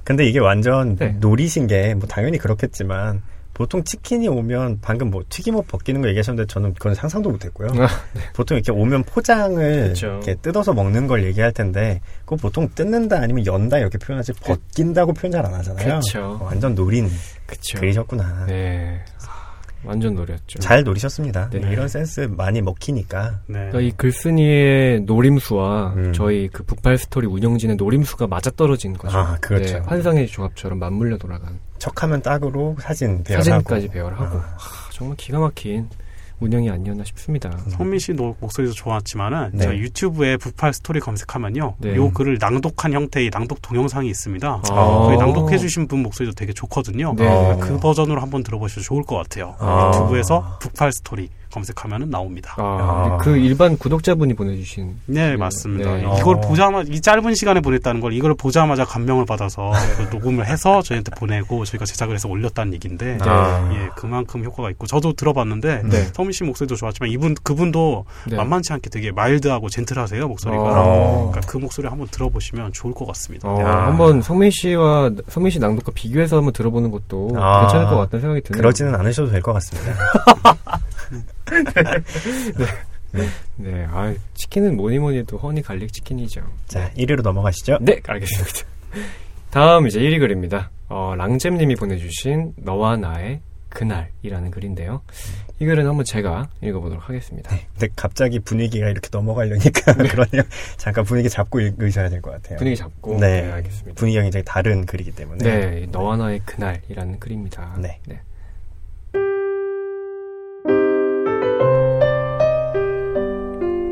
[0.09, 1.15] 근데 이게 완전 네.
[1.21, 3.21] 노리신 게, 뭐, 당연히 그렇겠지만,
[3.53, 7.69] 보통 치킨이 오면, 방금 뭐, 튀김옷 벗기는 거 얘기하셨는데, 저는 그건 상상도 못 했고요.
[7.79, 7.87] 아,
[8.33, 10.07] 보통 이렇게 오면 포장을, 그쵸.
[10.07, 15.31] 이렇게 뜯어서 먹는 걸 얘기할 텐데, 그거 보통 뜯는다 아니면 연다 이렇게 표현하지, 벗긴다고 표현
[15.31, 16.01] 잘 안 하잖아요.
[16.17, 17.11] 어, 완전 노린
[17.45, 17.79] 그쵸.
[17.79, 18.47] 글이셨구나.
[18.47, 19.05] 네.
[19.85, 20.59] 완전 노렸죠.
[20.59, 21.51] 잘 노리셨습니다.
[21.51, 21.59] 네.
[21.73, 23.41] 이런 센스 많이 먹히니까.
[23.47, 23.55] 네.
[23.71, 26.13] 그러니까 이 글쓴이의 노림수와 음.
[26.13, 29.17] 저희 그 북팔 스토리 운영진의 노림수가 맞아떨어진 거죠.
[29.17, 29.75] 아, 그렇죠.
[29.75, 33.45] 네, 환상의 조합처럼 맞물려 돌아간 척하면 딱으로 사진 배열하고.
[33.51, 34.55] 사진까지 배열하고 아.
[34.57, 35.89] 하, 정말 기가 막힌
[36.41, 37.51] 운영이 아니었나 싶습니다.
[37.69, 39.59] 성민 씨 노- 목소리도 좋았지만은 네.
[39.63, 41.97] 제가 유튜브에 북팔 스토리 검색하면요, 네.
[41.97, 44.63] 요 글을 낭독한 형태의 낭독 동영상이 있습니다.
[44.71, 45.17] 아.
[45.19, 47.15] 낭독해주신 분 목소리도 되게 좋거든요.
[47.17, 47.27] 네.
[47.27, 47.57] 어.
[47.61, 49.57] 그 버전으로 한번 들어보셔도 좋을 것 같아요.
[49.59, 49.91] 아.
[49.95, 52.55] 유튜브에서 북팔 스토리 검색하면은 나옵니다.
[52.59, 53.17] 아, 아.
[53.19, 55.37] 그 일반 구독자분이 보내주신 네, 네.
[55.37, 55.97] 맞습니다.
[55.97, 56.01] 네.
[56.21, 56.41] 이걸 어.
[56.41, 61.65] 보자마자, 이 짧은 시간에 보냈다는 걸 이걸 보자마자 감명을 받아서 그 녹음을 해서 저희한테 보내고
[61.65, 63.19] 저희가 제작을 해서 올렸다는 얘기인데, 네.
[63.29, 63.71] 아.
[63.75, 66.05] 예, 그만큼 효과가 있고, 저도 들어봤는데, 네.
[66.15, 68.37] 성민 씨 목소리도 좋았지만, 이분, 그분도 네.
[68.37, 70.63] 만만치 않게 되게 마일드하고 젠틀하세요, 목소리가.
[70.63, 71.31] 어.
[71.33, 73.49] 그러니까 그 목소리 한번 들어보시면 좋을 것 같습니다.
[73.49, 73.87] 어, 야.
[73.87, 77.61] 한번 성민 씨와 성민 씨 낭독과 비교해서 한번 들어보는 것도 아.
[77.61, 78.61] 괜찮을 것 같다는 생각이 드네요.
[78.61, 79.93] 그러지는 않으셔도 될 것 같습니다.
[83.57, 86.43] 네, 아 치킨은 뭐니 뭐니 해도 honey garlic 치킨이죠.
[86.67, 87.79] 자, 1위로 넘어가시죠.
[87.81, 88.61] 네, 알겠습니다.
[89.51, 90.71] 다음 이제 1위 글입니다.
[90.89, 93.41] 어, 랑잼님이 보내주신 너와 나의
[93.71, 95.03] 그날이라는 글인데요.
[95.59, 97.51] 이 글은 한번 제가 읽어보도록 하겠습니다.
[97.73, 100.43] 근데 갑자기 분위기가 이렇게 넘어가려니까 그러네요.
[100.77, 102.59] 잠깐 분위기 잡고 읽으셔야 될 것 같아요.
[102.59, 103.43] 분위기 잡고 네.
[103.43, 103.95] 네, 알겠습니다.
[103.99, 105.39] 분위기가 굉장히 다른 글이기 때문에.
[105.45, 107.75] 네, 너와 나의 그날이라는 글입니다.
[107.79, 108.01] 네.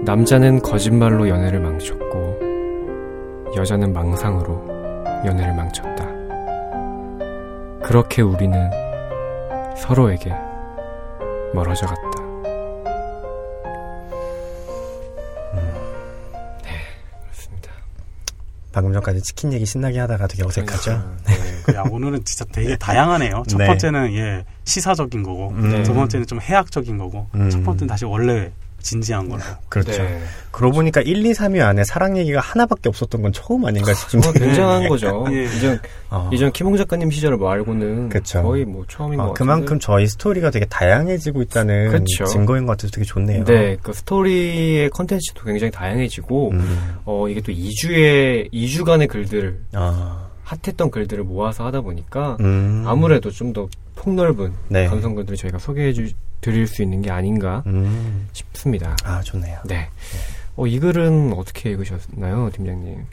[0.07, 2.38] 남자는 거짓말로 연애를 망쳤고
[3.57, 4.64] 여자는 망상으로
[5.27, 6.07] 연애를 망쳤다.
[7.85, 8.71] 그렇게 우리는
[9.77, 10.33] 서로에게
[11.53, 12.03] 멀어져 갔다.
[16.62, 16.71] 네,
[17.25, 17.73] 그렇습니다.
[18.71, 21.03] 방금 전까지 치킨 얘기 신나게 하다가 되게 어색하죠.
[21.27, 23.42] 네, 야, 오늘은 진짜 되게 다양하네요.
[23.49, 23.66] 첫 네.
[23.66, 25.83] 번째는 예 시사적인 거고, 음.
[25.83, 27.51] 두 번째는 좀 해학적인 거고, 음.
[27.51, 28.53] 첫 번째는 다시 원래
[28.87, 29.42] 진지한 걸로.
[29.68, 30.03] 그렇죠.
[30.03, 30.22] 네.
[30.53, 34.46] 그러고 보니까 1, 2, 3위 안에 사랑 얘기가 하나밖에 없었던 건 처음 아닌가 정말 싶은데.
[34.46, 35.27] 굉장한 거죠.
[35.33, 35.44] 예.
[35.44, 35.79] 이전
[36.11, 36.31] 어.
[36.33, 38.42] 이전 김홍 작가님 시절 말고는 그쵸.
[38.42, 39.38] 거의 뭐 처음인 어, 것 같은데.
[39.38, 42.25] 그만큼 저희 스토리가 되게 다양해지고 있다는 그쵸.
[42.25, 43.44] 증거인 것 같아서 되게 좋네요.
[43.44, 46.96] 네, 그 스토리의 컨텐츠도 굉장히 다양해지고 음.
[47.05, 50.29] 어 이게 또 2주의 2주간의 글들을 아.
[50.44, 52.85] 핫했던 글들을 모아서 하다 보니까 음.
[52.87, 54.87] 아무래도 좀 더 폭넓은 네.
[54.87, 56.09] 감성 글들을 저희가 소개해 주,
[56.47, 58.29] 드릴 수 있는 게 아닌가 음.
[58.33, 58.95] 싶습니다.
[59.03, 59.59] 아, 좋네요.
[59.65, 59.89] 네.
[60.55, 63.05] 어, 이 글은 어떻게 읽으셨나요, 팀장님?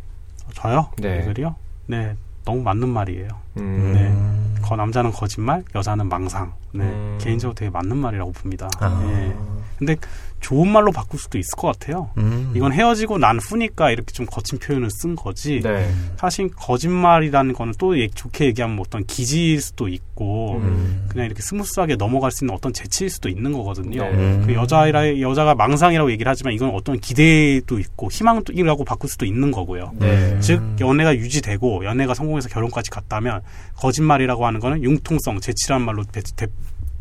[0.54, 0.90] 저요?
[1.00, 1.22] 네.
[1.22, 1.56] 이 글이요?
[1.88, 2.16] 네,
[2.46, 3.28] 너무 맞는 말이에요.
[3.58, 3.62] 음,
[3.96, 4.56] 음.
[4.62, 6.54] 거 남자는 거짓말, 여자는 망상.
[6.74, 7.18] 네, 음.
[7.20, 8.70] 개인적으로 되게 맞는 말이라고 봅니다.
[8.80, 9.04] 아.
[9.08, 9.36] 예.
[9.80, 9.96] 근데
[10.44, 12.10] 좋은 말로 바꿀 수도 있을 것 같아요.
[12.18, 12.52] 음.
[12.56, 15.62] 이건 헤어지고 난 후니까 이렇게 좀 거친 표현을 쓴 거지.
[15.64, 15.90] 네.
[16.18, 21.06] 사실 거짓말이라는 거는 또 얘- 좋게 얘기하면 뭐 어떤 기지일 수도 있고 음.
[21.08, 24.04] 그냥 이렇게 smooth하게 넘어갈 수 있는 어떤 재치일 수도 있는 거거든요.
[24.04, 24.10] 네.
[24.12, 24.44] 음.
[24.46, 29.94] 그 여자라 여자가 망상이라고 얘기를 하지만 이건 어떤 기대도 있고 희망이라고 바꿀 수도 있는 거고요.
[29.96, 30.38] 네.
[30.42, 33.42] 즉 연애가 유지되고 연애가 성공해서 결혼까지 갔다면
[33.78, 36.48] 거짓말이라고 하는 거는 융통성, 재치라는 말로 대- 대-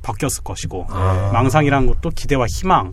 [0.02, 1.30] 바뀌었을 것이고 아.
[1.32, 2.92] 망상이라는 것도 기대와 희망,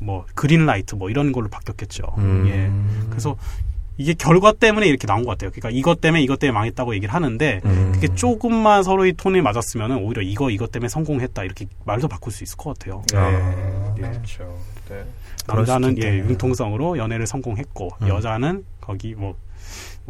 [0.00, 2.02] 뭐 그린라이트 뭐 이런 걸로 바뀌었겠죠.
[2.18, 2.46] 음.
[2.48, 3.08] 예.
[3.10, 3.36] 그래서
[3.98, 5.50] 이게 결과 때문에 이렇게 나온 것 같아요.
[5.50, 7.92] 그러니까 이것 때문에 이것 때문에 망했다고 얘기를 하는데 음.
[7.94, 12.56] 그게 조금만 서로의 톤이 맞았으면 오히려 이거 이것 때문에 성공했다 이렇게 말도 바꿀 수 있을
[12.56, 13.02] 것 같아요.
[13.14, 13.94] 아.
[13.98, 14.02] 예.
[14.02, 14.58] 그렇죠.
[14.88, 15.04] 네.
[15.46, 16.18] 그럴 남자는 예.
[16.18, 18.08] 융통성으로 연애를 성공했고 음.
[18.08, 19.36] 여자는 거기 뭐,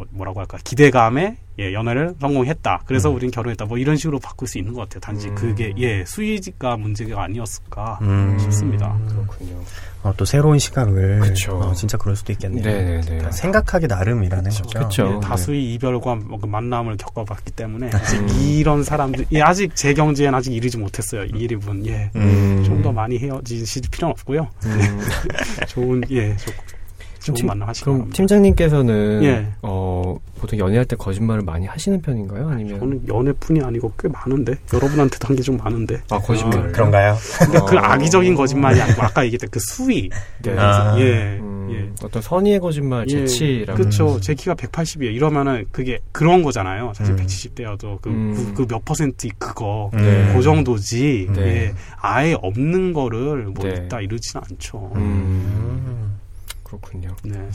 [0.01, 2.85] 뭐- 뭐라고 할까 기대감에 예, 연애를 성공했다.
[2.87, 3.17] 그래서 음.
[3.17, 3.67] 우린 결혼했다.
[3.67, 5.01] 뭐 이런 식으로 바꿀 수 있는 것 같아요.
[5.01, 5.35] 단지 음.
[5.35, 8.39] 그게 예 수위가 문제가 아니었을까 음.
[8.39, 8.99] 싶습니다.
[9.09, 9.61] 그렇군요.
[10.03, 11.59] 어, 또 새로운 시각을 그쵸.
[11.59, 12.65] 어, 진짜 그럴 수도 있겠네요.
[12.65, 13.31] 네네네.
[13.33, 14.79] 생각하기 나름이라는 거죠.
[14.81, 15.21] 그쵸.
[15.23, 18.29] 예, 다수의 이별과 뭐그 만남을 겪어봤기 때문에 아직 음.
[18.41, 21.25] 이런 사람들 예, 아직 제 경지에는 아직 이르지 못했어요.
[21.25, 22.11] 이 일분 예.
[22.17, 22.63] 음.
[22.65, 24.49] 좀더 많이 헤어지실 필요는 없고요.
[24.65, 25.01] 음,
[25.69, 26.51] 좋은 예 좋,
[27.21, 28.17] 좋은 팀- 만남 하시기 그럼 바랍니다.
[28.17, 29.47] 팀장님께서는 예.
[29.63, 32.49] 어, 보통 연애할 때 거짓말을 많이 하시는 편인가요?
[32.49, 37.17] 아니면 저는 연애뿐이 아니고 꽤 많은데 여러분한테도 한 게 좀 많은데 아 거짓말 그런가요?
[37.39, 37.81] 근데 그 어.
[37.81, 40.11] 악의적인 거짓말이 아니고 아까 얘기했던 그 수위
[40.43, 40.55] 네.
[40.59, 40.97] 아.
[40.99, 41.91] 예, 음, 예.
[42.05, 43.77] 어떤 선의의 거짓말, 예, 재치라고.
[43.79, 44.15] 그렇죠.
[44.17, 44.21] 음.
[44.21, 45.15] 제 키가 180이에요.
[45.15, 46.93] 이러면은 그게 그런 거잖아요.
[46.95, 47.19] 사실 음.
[47.25, 48.55] 170대여도 그 음.
[48.57, 50.33] 그몇 퍼센트 그거 네.
[50.35, 51.29] 그 정도지.
[51.35, 51.41] 네.
[51.43, 51.75] 예.
[52.01, 53.85] 아예 없는 거를 뭐 네.
[53.85, 54.93] 있다 이러지는 않죠.
[54.97, 55.80] 음, 음.
[56.71, 57.17] 그렇군요.
[57.25, 57.49] 네.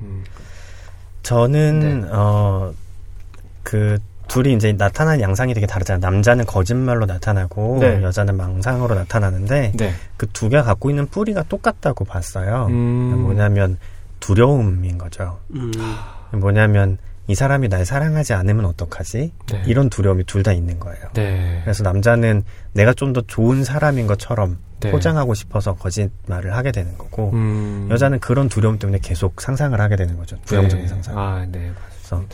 [0.00, 0.24] 음,
[1.22, 2.08] 저는 네.
[2.10, 6.00] 어그 둘이 이제 나타나는 양상이 되게 다르잖아요.
[6.00, 8.02] 남자는 거짓말로 나타나고 네.
[8.02, 9.92] 여자는 망상으로 나타나는데 네.
[10.16, 12.66] 그두 개가 갖고 있는 뿌리가 똑같다고 봤어요.
[12.70, 13.78] 음, 뭐냐면
[14.20, 15.38] 두려움인 거죠.
[15.54, 15.70] 음.
[16.32, 19.32] 뭐냐면 이 사람이 날 사랑하지 않으면 어떡하지?
[19.52, 19.62] 네.
[19.66, 21.08] 이런 두려움이 둘 다 있는 거예요.
[21.14, 21.60] 네.
[21.64, 24.90] 그래서 남자는 내가 좀 더 좋은 사람인 것처럼 네.
[24.92, 30.16] 포장하고 싶어서 거짓말을 하게 되는 거고 음, 여자는 그런 두려움 때문에 계속 상상을 하게 되는
[30.16, 30.36] 거죠.
[30.44, 30.88] 부정적인 네.
[30.88, 31.18] 상상.
[31.18, 31.72] 아, 네.
[31.98, 32.24] 그래서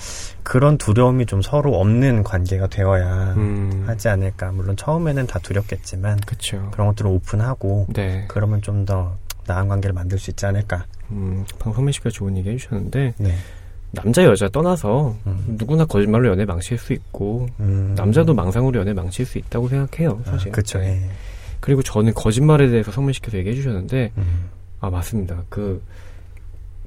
[0.43, 4.53] 그런 두려움이 좀 서로 없는 관계가 되어야 음, 하지 않을까.
[4.53, 6.69] 물론 처음에는 다 두렵겠지만 그쵸.
[6.73, 8.25] 그런 것들을 오픈하고 네.
[8.29, 10.85] 그러면 좀 더 나은 관계를 만들 수 있지 않을까.
[11.11, 13.35] 음, 방금 선민 씨가 좋은 얘기 해주셨는데, 네.
[13.93, 15.57] 남자, 여자 떠나서 음.
[15.59, 17.95] 누구나 거짓말로 연애 망칠 수 있고, 음.
[17.97, 20.51] 남자도 망상으로 연애 망칠 수 있다고 생각해요, 아, 사실.
[20.51, 20.79] 그쵸.
[20.79, 21.03] 네.
[21.03, 21.11] 예.
[21.61, 24.49] 그리고 저는 거짓말에 대해서 성민 씨께서 얘기해 주셨는데, 음.
[24.81, 25.45] 아, 맞습니다.
[25.49, 25.83] 그,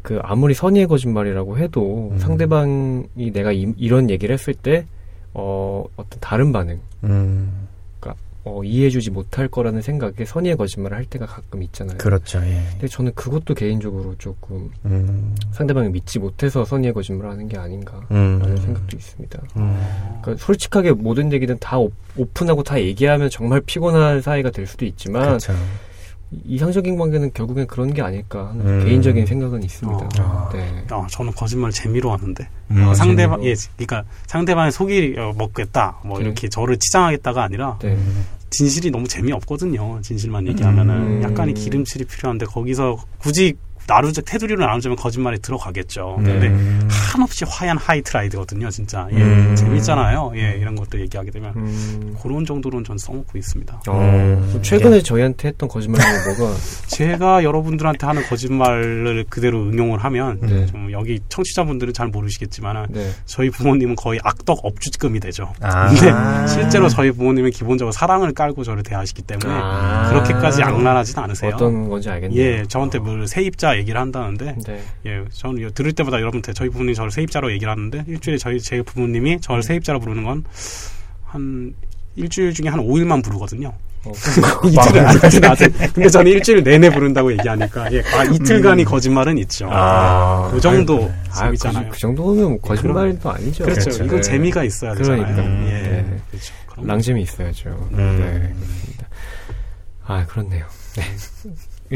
[0.01, 2.17] 그, 아무리 선의의 거짓말이라고 해도 음.
[2.17, 4.85] 상대방이 내가 이, 런 얘기를 했을 때,
[5.33, 7.67] 어, 어떤 다른 반응, 음.
[8.47, 11.97] 어, 이해해주지 못할 거라는 생각에 선의의 거짓말을 할 때가 가끔 있잖아요.
[11.97, 12.38] 그렇죠.
[12.43, 12.62] 예.
[12.73, 15.36] 근데 저는 그것도 개인적으로 조금 음.
[15.51, 17.99] 상대방이 믿지 못해서 선의의 거짓말을 하는 게 아닌가.
[18.12, 18.38] 음.
[18.39, 19.41] 라는 생각도 있습니다.
[19.58, 20.19] 음.
[20.21, 25.23] 그러니까 솔직하게 모든 얘기는 다 오- 오픈하고 다 얘기하면 정말 피곤한 사이가 될 수도 있지만
[25.23, 25.53] 그렇죠.
[26.31, 28.85] 이- 이상적인 관계는 결국엔 그런 게 아닐까 하는 음.
[28.85, 30.09] 개인적인 생각은 있습니다.
[30.21, 30.49] 어.
[30.53, 30.83] 네.
[30.89, 32.83] 아, 저는 거짓말 재미로 하는데 음.
[32.88, 33.51] 어, 상대방 재미로.
[33.51, 36.25] 예, 그러니까 상대방의 속이 어, 먹겠다, 뭐 네.
[36.25, 37.97] 이렇게 저를 치장하겠다가 아니라 네.
[38.51, 39.99] 진실이 너무 재미없거든요.
[40.01, 41.23] 진실만 얘기하면은 음.
[41.23, 43.53] 약간의 기름칠이 필요한데 거기서 굳이
[43.87, 46.17] 나누자 테두리로 나누자면 거짓말이 들어가겠죠.
[46.19, 46.31] 네.
[46.31, 46.87] 근데 음.
[46.89, 49.07] 한없이 화얀 하이트라이드거든요, 진짜.
[49.11, 49.55] 예, 음.
[49.55, 50.33] 재밌잖아요.
[50.35, 52.15] 예, 이런 것도 얘기하게 되면 음.
[52.21, 53.81] 그런 정도로는 전 써먹고 있습니다.
[53.87, 54.59] 어, 음.
[54.61, 56.55] 최근에 저희한테 했던 거짓말 중에 뭐가
[56.87, 60.65] 제가 여러분들한테 하는 거짓말을 그대로 응용을 하면 네.
[60.65, 63.11] 좀 여기 청취자분들은 잘 모르시겠지만 네.
[63.25, 65.53] 저희 부모님은 거의 악덕 업주급이 되죠.
[65.61, 65.89] 아.
[65.89, 66.11] 근데
[66.51, 70.09] 실제로 저희 부모님은 기본적으로 사랑을 깔고 저를 대하시기 때문에 아.
[70.09, 71.51] 그렇게까지 악랄하진 않으세요.
[71.53, 72.41] 어떤 건지 알겠네요.
[72.41, 74.81] 예, 저한테 뭐 세입자 얘기를 한다는데 네.
[75.05, 78.81] 예, 저는 이거 들을 때마다 여러분한테 저희 부모님이 저를 세입자로 얘기를 하는데 일주일에 저희 제
[78.81, 80.43] 부모님이 저를 세입자로 부르는 건
[81.35, 81.73] 한
[82.15, 83.73] 일주일 중에 한 5일만 부르거든요.
[84.05, 84.11] 어,
[84.65, 85.67] 이틀은 안 이틀은 안 돼.
[85.93, 89.67] 근데 저는 일주일 내내 부른다고 얘기하니까 예, 아, 이틀간이 거짓말은 있죠.
[89.69, 90.49] 아.
[90.53, 91.89] 그 정도 아, 그, 재밌잖아요.
[91.89, 93.65] 그 정도면 뭐 거짓말도 아니죠.
[93.65, 93.81] 그렇죠.
[93.81, 94.03] 그렇죠.
[94.05, 94.21] 이건 네.
[94.21, 95.25] 재미가 있어야 되잖아요.
[95.25, 95.67] 그러니까.
[95.67, 95.81] 예.
[95.81, 96.17] 네.
[96.29, 96.53] 그렇죠.
[96.77, 97.89] 랑잼이 있어야죠.
[97.93, 97.97] 음.
[97.97, 99.07] 네, 그렇습니다.
[100.05, 100.65] 아, 그렇네요.
[100.95, 101.03] 네.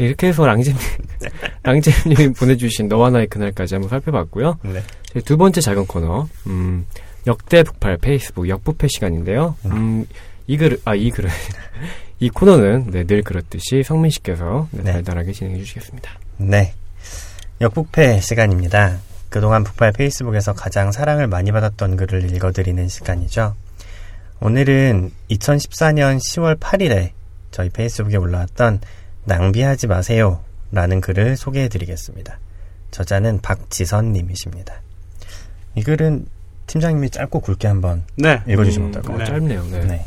[0.04, 0.74] 이렇게 해서 랑잼,
[1.62, 4.58] 랑잼님이 보내주신 너와 나의 그날까지 한번 살펴봤고요.
[4.62, 4.82] 네.
[5.12, 6.86] 저희 두 번째 작은 코너, 음,
[7.26, 9.56] 역대 북팔 페이스북 역부패 시간인데요.
[9.66, 10.06] 음,
[10.46, 11.30] 이 글, 아, 이 글은,
[12.18, 14.92] 이 코너는 네, 늘 그렇듯이 성민 씨께서 네, 네.
[14.92, 16.10] 달달하게 진행해 주시겠습니다.
[16.38, 16.74] 네.
[17.60, 18.98] 역북패 시간입니다.
[19.28, 23.54] 그동안 북팔 페이스북에서 가장 사랑을 많이 받았던 글을 읽어드리는 시간이죠.
[24.40, 27.10] 오늘은 2014년 10월 8일에
[27.50, 28.80] 저희 페이스북에 올라왔던
[29.24, 32.38] 낭비하지 마세요 라는 글을 소개해 드리겠습니다.
[32.90, 34.82] 저자는 박지선 님이십니다.
[35.74, 36.26] 이 글은
[36.66, 38.42] 팀장님이 짧고 굵게 한번 네.
[38.46, 39.22] 읽어주시면 음, 어떨까요?
[39.22, 39.64] 어, 짧네요.
[39.70, 39.84] 네.
[39.84, 40.06] 네.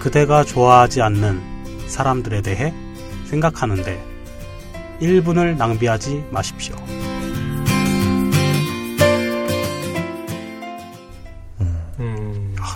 [0.00, 2.74] 그대가 좋아하지 않는 사람들에 대해
[3.26, 4.02] 생각하는데
[5.00, 6.76] 1분을 낭비하지 마십시오.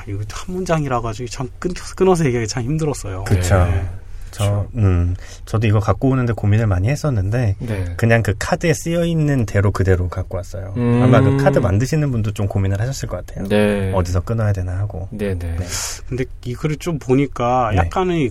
[0.09, 3.25] 이거 한 문장이라 가지고 참 끊, 끊어서 얘기하기 참 힘들었어요.
[3.25, 3.65] 그쵸.
[3.65, 3.89] 네.
[4.31, 5.17] 저, 음,
[5.47, 7.95] 저도 이거 갖고 오는데 고민을 많이 했었는데, 네.
[7.97, 10.75] 그냥 그 카드에 쓰여 있는 대로 그대로 갖고 왔어요.
[10.77, 11.03] 음.
[11.03, 13.49] 아마 그 카드 만드시는 분도 좀 고민을 하셨을 것 같아요.
[13.49, 13.91] 네.
[13.95, 15.09] 어디서 끊어야 되나 하고.
[15.11, 15.57] 네, 네.
[15.57, 15.67] 네.
[16.09, 17.79] 근데 이 글을 좀 보니까 네.
[17.79, 18.31] 약간의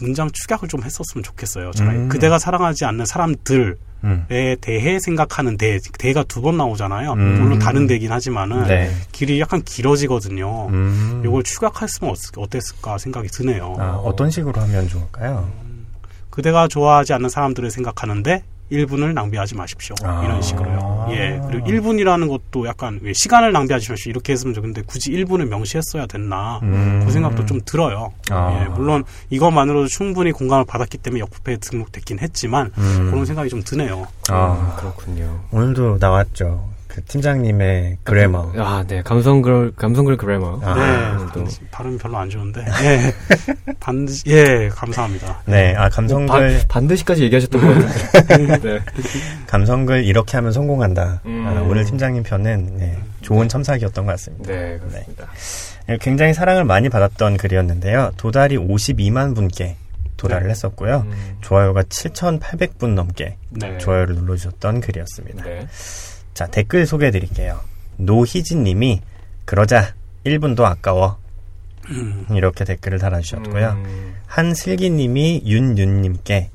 [0.00, 1.72] 문장 축약을 좀 했었으면 좋겠어요.
[1.80, 2.08] 음.
[2.08, 4.56] 그대가 사랑하지 않는 사람들 에 음.
[4.60, 7.14] 대해 생각하는 대 대가 두 번 나오잖아요.
[7.14, 7.40] 음.
[7.42, 8.90] 물론 다른 대긴 하지만은 네.
[9.10, 10.68] 길이 약간 길어지거든요.
[10.68, 11.22] 음.
[11.24, 11.42] 이걸
[12.12, 13.74] 어땠- 어땠을까 생각이 드네요.
[13.78, 15.50] 아, 어떤 식으로 하면 좋을까요?
[16.30, 19.94] 그대가 좋아하지 않는 사람들을 생각하는데 1분을 낭비하지 마십시오.
[20.02, 20.22] 아.
[20.24, 21.08] 이런 식으로요.
[21.10, 21.40] 예.
[21.46, 24.10] 그리고 1분이라는 것도 약간 왜 시간을 낭비하지 마십시오.
[24.10, 26.60] 이렇게 했으면 좋겠는데 굳이 1분을 명시했어야 됐나.
[26.62, 27.02] 음.
[27.04, 28.12] 그 생각도 좀 들어요.
[28.30, 28.60] 아.
[28.60, 28.68] 예.
[28.68, 33.08] 물론 이것만으로도 충분히 공감을 받았기 때문에 역부패에 등록됐긴 했지만 음.
[33.10, 34.06] 그런 생각이 좀 드네요.
[34.28, 35.40] 아, 그렇군요.
[35.50, 36.77] 오늘도 나왔죠.
[36.98, 38.52] 그 팀장님의 그래머.
[38.56, 39.02] 아, 네.
[39.02, 40.60] 감성글, 감성글 그래머.
[40.64, 41.26] 아, 네.
[41.32, 41.44] 또.
[41.70, 42.64] 발음이 별로 안 좋은데.
[42.82, 43.14] 예.
[43.78, 44.68] 반드시, 예.
[44.68, 45.42] 감사합니다.
[45.46, 48.58] 네, 아, 감성글, 반, 반드시까지 얘기하셨던 것 같은데.
[48.58, 48.80] 네.
[49.46, 51.20] 감성글 이렇게 하면 성공한다.
[51.26, 51.46] 음.
[51.46, 54.52] 아, 오늘 팀장님 편은 네, 좋은 첨삭이었던 것 같습니다.
[54.52, 55.28] 네, 그렇습니다.
[55.86, 58.12] 네, 굉장히 사랑을 많이 받았던 글이었는데요.
[58.16, 59.76] 도달이 52만 분께
[60.16, 60.50] 도달을 네.
[60.50, 61.04] 했었고요.
[61.06, 63.78] 음, 좋아요가 7,800분 넘게 네.
[63.78, 65.44] 좋아요를 눌러주셨던 글이었습니다.
[65.44, 65.68] 네.
[66.38, 67.58] 자, 댓글 소개해 드릴게요.
[67.96, 69.00] 노희진 님이
[69.44, 71.18] 그러자 1분도 아까워.
[71.90, 72.26] 음.
[72.30, 73.70] 이렇게 댓글을 달아주셨고요.
[73.70, 76.50] 음, 한슬기 님이 윤윤 님께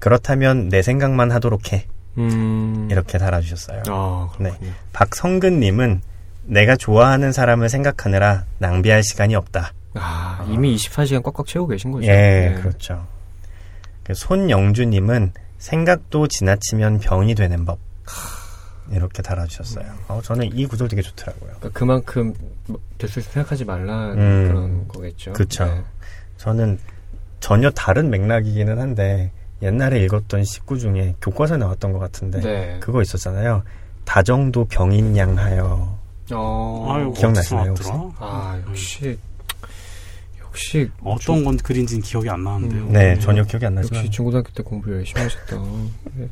[0.00, 1.86] 그렇다면 내 생각만 하도록 해.
[2.16, 2.88] 음.
[2.90, 3.82] 이렇게 달아주셨어요.
[3.86, 4.72] 아, 그렇군요.
[4.92, 6.00] 박성근 님은
[6.42, 9.72] 내가 좋아하는 사람을 생각하느라 낭비할 시간이 없다.
[9.94, 12.08] 아, 이미 24시간 꽉꽉 채우고 계신 거죠.
[12.08, 12.54] 예, 네.
[12.54, 13.06] 그렇죠.
[14.02, 17.78] 그 손영주 님은 생각도 지나치면 병이 되는 법.
[18.92, 19.84] 이렇게 달아주셨어요.
[20.08, 21.50] 어, 저는 이 구절 되게 좋더라고요.
[21.58, 22.34] 그러니까 그만큼
[22.66, 24.48] 뭐 됐을 때 생각하지 말라는 음.
[24.48, 25.32] 그런 거겠죠.
[25.32, 25.64] 그쵸.
[25.64, 25.82] 네.
[26.36, 26.78] 저는
[27.40, 32.76] 전혀 다른 맥락이기는 한데 옛날에 읽었던 식구 중에 교과서에 나왔던 것 같은데 네.
[32.80, 33.62] 그거 있었잖아요.
[34.04, 35.98] 다정도 병인양하여
[36.32, 38.10] 어, 아유, 기억나시나요, 나왔더라?
[38.18, 39.18] 아, 역시,
[40.40, 42.82] 역시, 어떤 건 그린지는 기억이 안 나는데요.
[42.82, 42.92] 음.
[42.92, 45.56] 네, 전혀 기억이 안 나지만 역시 중고등학교 때 공부 열심히 하셨다.
[46.14, 46.28] 네.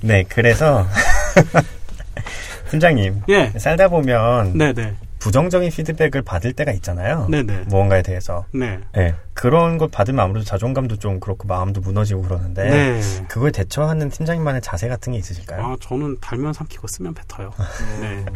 [0.00, 0.86] 네, 그래서
[2.70, 3.52] 팀장님 예.
[3.58, 4.94] 살다 보면 네네.
[5.22, 7.28] 부정적인 피드백을 받을 때가 있잖아요.
[7.30, 7.66] 네네.
[7.68, 8.44] 무언가에 대해서.
[8.52, 8.80] 네.
[8.92, 13.00] 네, 그런 것 받으면 아무래도 자존감도 좀 그렇고 마음도 무너지고 그러는데 네.
[13.28, 15.64] 그거에 대처하는 팀장님만의 자세 같은 게 있으실까요?
[15.64, 17.52] 아, 저는 달면 삼키고 쓰면 뱉어요.
[18.00, 18.08] 네.
[18.08, 18.26] 음.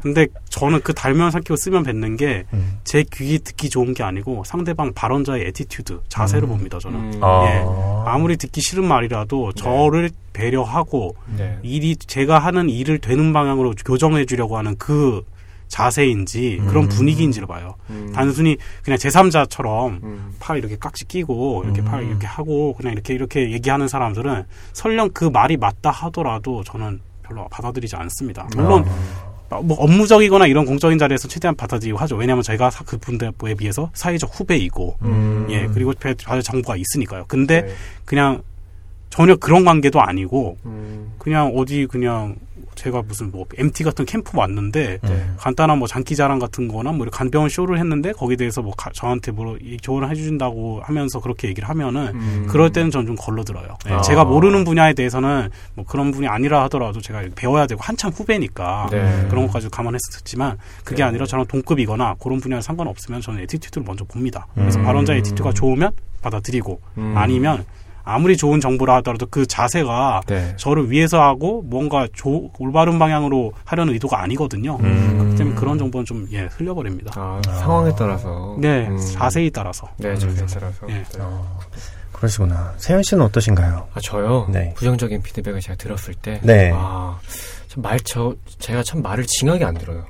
[0.00, 2.78] 근데 저는 그 달면 삼키고 쓰면 뱉는 게 이제 음.
[3.12, 6.50] 귀 듣기 좋은 게 아니고 상대방 발언자의 attitude, 자세를 음.
[6.50, 7.14] 봅니다, 저는.
[7.14, 7.20] 음.
[7.24, 8.04] 아.
[8.06, 11.58] 아무리 듣기 싫은 말이라도 저를 배려하고 네.
[11.64, 15.24] 일이 제가 하는 일을 되는 방향으로 교정해 주려고 하는 그
[15.68, 16.88] 자세인지 그런 음.
[16.88, 17.74] 분위기인지를 봐요.
[17.90, 18.10] 음.
[18.14, 20.34] 단순히 그냥 제3자처럼 음.
[20.40, 21.84] 팔 이렇게 깍지 끼고 이렇게 음.
[21.86, 27.46] 팔 이렇게 하고 그냥 이렇게 이렇게 얘기하는 사람들은 설령 그 말이 맞다 하더라도 저는 별로
[27.48, 28.48] 받아들이지 않습니다.
[28.54, 28.84] 물론
[29.50, 29.60] 아.
[29.62, 32.16] 뭐 업무적이거나 이런 공적인 자리에서 최대한 받아들이고 하죠.
[32.16, 35.46] 왜냐하면 저희가 사- 그분들에 비해서 사회적 후배이고 음.
[35.50, 37.24] 예 그리고 배- 받을 정보가 있으니까요.
[37.28, 37.74] 근데 네.
[38.04, 38.42] 그냥
[39.10, 41.12] 전혀 그런 관계도 아니고 음.
[41.18, 42.36] 그냥 어디 그냥
[42.76, 45.26] 제가 무슨 뭐 MT 같은 캠프 왔는데 네.
[45.38, 49.56] 간단한 뭐 장기자랑 같은 거나 뭐 간병원 쇼를 했는데 거기에 대해서 뭐 가- 저한테 뭐
[49.60, 52.46] 이- 조언을 해주신다고 하면서 그렇게 얘기를 하면은 음.
[52.48, 53.68] 그럴 때는 전 좀 걸러들어요.
[53.88, 54.00] 예, 아.
[54.02, 59.26] 제가 모르는 분야에 대해서는 뭐 그런 분이 아니라 하더라도 제가 배워야 되고 한참 후배니까 네.
[59.30, 61.02] 그런 것까지 감안했었지만 그게 네.
[61.04, 64.46] 아니라 저는 동급이거나 그런 분야에 상관없으면 저는 attitude를 먼저 봅니다.
[64.54, 64.84] 그래서 음.
[64.84, 67.14] 발언자 attitude가 좋으면 받아들이고 음.
[67.16, 67.64] 아니면
[68.06, 70.54] 아무리 좋은 정보라 하더라도 그 자세가 네.
[70.56, 74.78] 저를 위해서 하고 뭔가 조, 올바른 방향으로 하려는 의도가 아니거든요.
[74.80, 75.18] 음.
[75.18, 77.12] 그렇기 때문에 그런 정보는 좀 예, 흘려버립니다.
[77.16, 78.56] 아, 상황에 따라서.
[78.60, 78.96] 네, 음.
[78.96, 79.88] 자세히 따라서.
[79.96, 80.86] 네, 자세에 따라서.
[80.88, 80.92] 예.
[80.92, 81.04] 네.
[81.18, 81.58] 어,
[82.12, 82.74] 그러시구나.
[82.76, 83.88] 세현 씨는 어떠신가요?
[83.92, 84.46] 아, 저요?
[84.50, 84.72] 네.
[84.76, 86.40] 부정적인 피드백을 제가 들었을 때.
[86.44, 86.70] 네.
[86.72, 87.18] 아,
[87.66, 90.06] 참 말, 저, 제가 참 말을 징하게 안 들어요.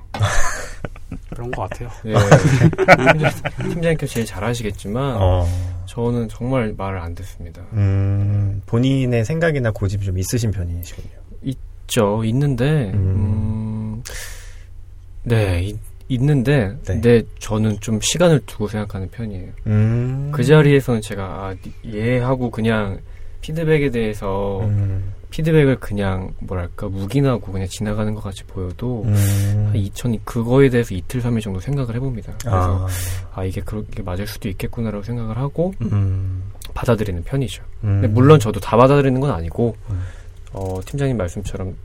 [1.30, 1.88] 그런 것 같아요.
[2.04, 2.12] 예.
[3.70, 5.48] 팀장님께서 제일 잘 아시겠지만, 어,
[5.86, 7.62] 저는 정말 말을 안 듣습니다.
[7.72, 11.14] 음, 본인의 생각이나 고집이 좀 있으신 편이시군요.
[11.42, 14.02] 있죠, 있는데, 음.
[14.02, 14.02] 음,
[15.22, 16.76] 네, 있, 있는데, 네.
[16.84, 19.52] 근데 저는 좀 시간을 두고 생각하는 편이에요.
[19.66, 20.30] 음.
[20.32, 21.54] 그 자리에서는 제가, 아,
[21.86, 23.00] 얘하고 그냥
[23.40, 25.12] 피드백에 대해서, 음.
[25.36, 29.66] 피드백을 그냥, 뭐랄까, 묵인하고 그냥 지나가는 것 같이 보여도, 음.
[29.66, 32.32] 한 2000이 그거에 대해서 이틀, 3일 정도 생각을 해봅니다.
[32.40, 32.88] 그래서, 아,
[33.34, 36.42] 아, 이게 그렇게 맞을 수도 있겠구나라고 생각을 하고, 음.
[36.72, 37.62] 받아들이는 편이죠.
[37.84, 38.10] 음.
[38.14, 40.04] 물론 저도 다 받아들이는 건 아니고, 음.
[40.54, 41.76] 어, 팀장님 말씀처럼,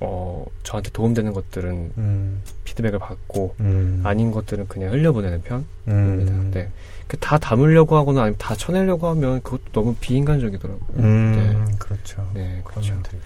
[0.00, 2.42] 어, 저한테 도움되는 것들은 음.
[2.64, 4.00] 피드백을 받고, 음.
[4.04, 6.32] 아닌 것들은 그냥 흘려보내는 편입니다.
[6.32, 6.50] 음.
[6.50, 6.70] 네.
[7.08, 10.98] 그다 담으려고 하거나 아니면 다 쳐내려고 하면 그것도 너무 비인간적이더라고요.
[10.98, 11.76] 음.
[11.78, 12.28] 그렇죠.
[12.34, 12.42] 네.
[12.42, 12.80] 네, 그렇죠.
[12.80, 13.20] 그런 면들이.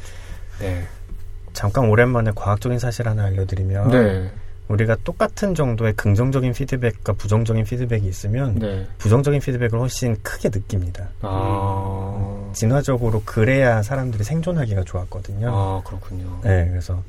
[0.60, 0.86] 네.
[1.52, 4.30] 잠깐 오랜만에 과학적인 사실 하나 알려드리면 네.
[4.68, 8.86] 우리가 똑같은 정도의 긍정적인 피드백과 부정적인 피드백이 있으면 네.
[8.98, 11.08] 부정적인 피드백을 훨씬 크게 느낍니다.
[11.22, 12.50] 아.
[12.52, 15.48] 진화적으로 그래야 사람들이 생존하기가 좋았거든요.
[15.52, 16.40] 아, 그렇군요.
[16.44, 17.02] 네, 그래서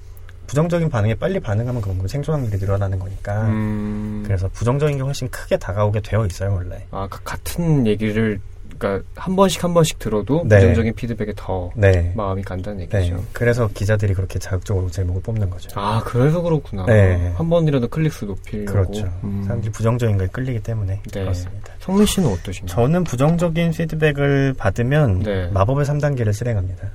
[0.51, 3.43] 부정적인 반응에 빨리 반응하면 그만큼 생존 확률이 늘어나는 거니까.
[3.47, 4.21] 음.
[4.25, 6.85] 그래서 부정적인 게 훨씬 크게 다가오게 되어 있어요, 원래.
[6.91, 8.37] 아, 가- 같은 얘기를
[8.77, 10.57] 그러니까 한 번씩 한 번씩 들어도 네.
[10.59, 12.11] 부정적인 피드백에 더 네.
[12.17, 12.97] 마음이 간다는 네.
[12.99, 13.23] 얘기죠.
[13.31, 15.69] 그래서 기자들이 그렇게 자극적으로 제목을 뽑는 거죠.
[15.79, 16.85] 아, 그래서 그렇구나.
[16.85, 17.31] 네.
[17.37, 18.73] 한 번이라도 클릭수 높이려고.
[18.73, 19.05] 그렇죠.
[19.23, 19.43] 음.
[19.45, 21.19] 사람들이 부정적인 거에 끌리기 때문에 네.
[21.21, 21.71] 그렇습니다.
[21.79, 22.75] 성민 씨는 어떠신가요?
[22.75, 25.47] 저는 부정적인 피드백을 받으면 네.
[25.53, 26.89] 마법의 3단계를 실행합니다.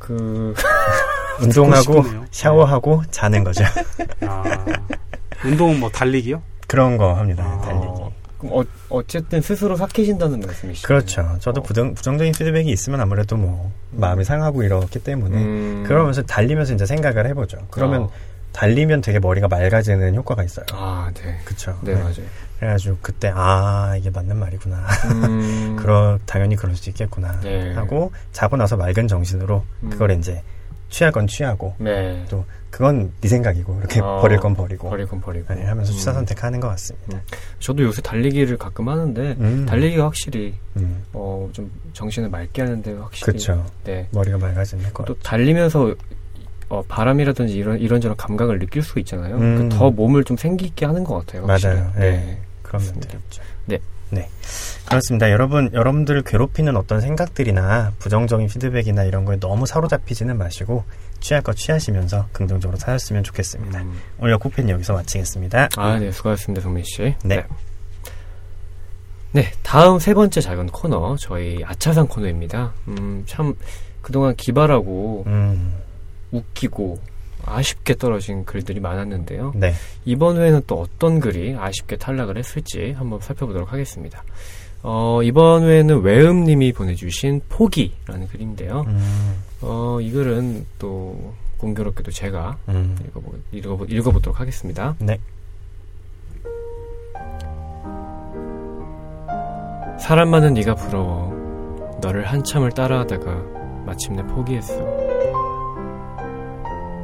[0.00, 0.54] 그
[1.40, 2.26] 운동하고 싶네요.
[2.30, 3.64] 샤워하고 자는 거죠.
[4.22, 4.64] 아,
[5.44, 6.42] 운동은 뭐 달리기요?
[6.66, 7.44] 그런 거 합니다.
[7.44, 7.60] 아.
[7.60, 8.06] 달리기.
[8.38, 10.86] 그럼 어, 어쨌든 스스로 삭히신다는 말씀이시죠?
[10.86, 11.36] 그렇죠.
[11.40, 11.64] 저도 어.
[11.64, 15.84] 부정, 부정적인 피드백이 있으면 아무래도 뭐 마음이 상하고 이렇기 때문에 음.
[15.86, 17.58] 그러면서 달리면서 이제 생각을 해보죠.
[17.70, 18.10] 그러면 어.
[18.52, 20.64] 달리면 되게 머리가 맑아지는 효과가 있어요.
[20.72, 21.38] 아, 네.
[21.44, 21.78] 그쵸.
[21.82, 22.14] 네, 맞아요.
[22.58, 24.86] 그래가지고 그때 아 이게 맞는 말이구나.
[25.12, 25.76] 음.
[25.80, 27.74] 그러 당연히 그럴 수 있겠구나 네.
[27.74, 29.90] 하고 자고 나서 맑은 정신으로 음.
[29.90, 30.42] 그걸 이제
[30.96, 32.24] 취할 건 취하고 네.
[32.30, 35.52] 또 그건 네 생각이고 이렇게 어, 버릴 건 버리고 버리건 버리고.
[35.52, 35.94] 네, 하면서 음.
[35.94, 37.20] 취사 선택하는 것 같습니다.
[37.60, 39.66] 저도 요새 달리기를 가끔 하는데 음.
[39.66, 43.66] 달리기가 확실히 음, 어, 좀 정신을 맑게 하는데 확실히 그쵸.
[43.84, 44.08] 네.
[44.10, 45.04] 머리가 맑아지는 것.
[45.04, 45.94] 또 달리면서
[46.70, 49.36] 어, 바람이라든지 이런 이런저런 감각을 느낄 수 있잖아요.
[49.36, 49.68] 음.
[49.68, 51.46] 그더 몸을 좀 생기게 하는 것 같아요.
[51.46, 51.74] 확실히.
[51.74, 51.92] 맞아요.
[51.96, 52.10] 네.
[52.10, 52.40] 네.
[52.62, 52.82] 그런.
[52.82, 53.42] 면들이 있죠.
[53.66, 53.78] 네.
[54.10, 54.28] 네.
[54.88, 55.30] 그렇습니다.
[55.30, 60.84] 여러분, 여러분들을 괴롭히는 어떤 생각들이나 부정적인 피드백이나 이런 거에 너무 사로잡히지는 마시고
[61.20, 63.82] 취할 거 취하시면서 긍정적으로 사셨으면 좋겠습니다.
[63.82, 64.00] 음.
[64.18, 65.70] 오늘 역국팬 여기서 마치겠습니다.
[65.76, 67.14] 아, 네, 수고하셨습니다, 성민 씨.
[67.24, 67.44] 네.
[69.32, 72.72] 네, 다음 세 번째 작은 코너, 저희 아차상 코너입니다.
[72.88, 73.54] 음, 참,
[74.00, 75.74] 그동안 기발하고, 음,
[76.30, 76.98] 웃기고,
[77.46, 79.52] 아쉽게 떨어진 글들이 많았는데요.
[79.54, 79.72] 네.
[80.04, 84.22] 이번 회에는 또 어떤 글이 아쉽게 탈락을 했을지 한번 살펴보도록 하겠습니다.
[84.82, 88.84] 어, 이번 회에는 외음님이 보내주신 포기라는 글인데요.
[88.86, 94.94] 음, 어, 이 글은 또 공교롭게도 제가 음, 읽어보, 읽어보, 읽어보도록 하겠습니다.
[94.98, 95.18] 네.
[99.98, 101.98] 사람 많은 네가 부러워.
[102.00, 105.05] 너를 한참을 따라하다가 마침내 포기했어.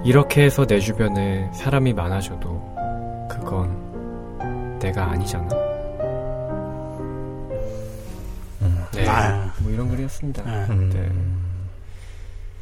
[0.04, 5.48] 이렇게 해서 내 주변에 사람이 많아져도 그건 내가 아니잖아.
[8.62, 9.08] 음, 네.
[9.08, 9.52] 아.
[9.60, 10.42] 뭐 이런 글이었습니다.
[10.44, 10.66] 네.
[10.70, 11.08] 음, 네.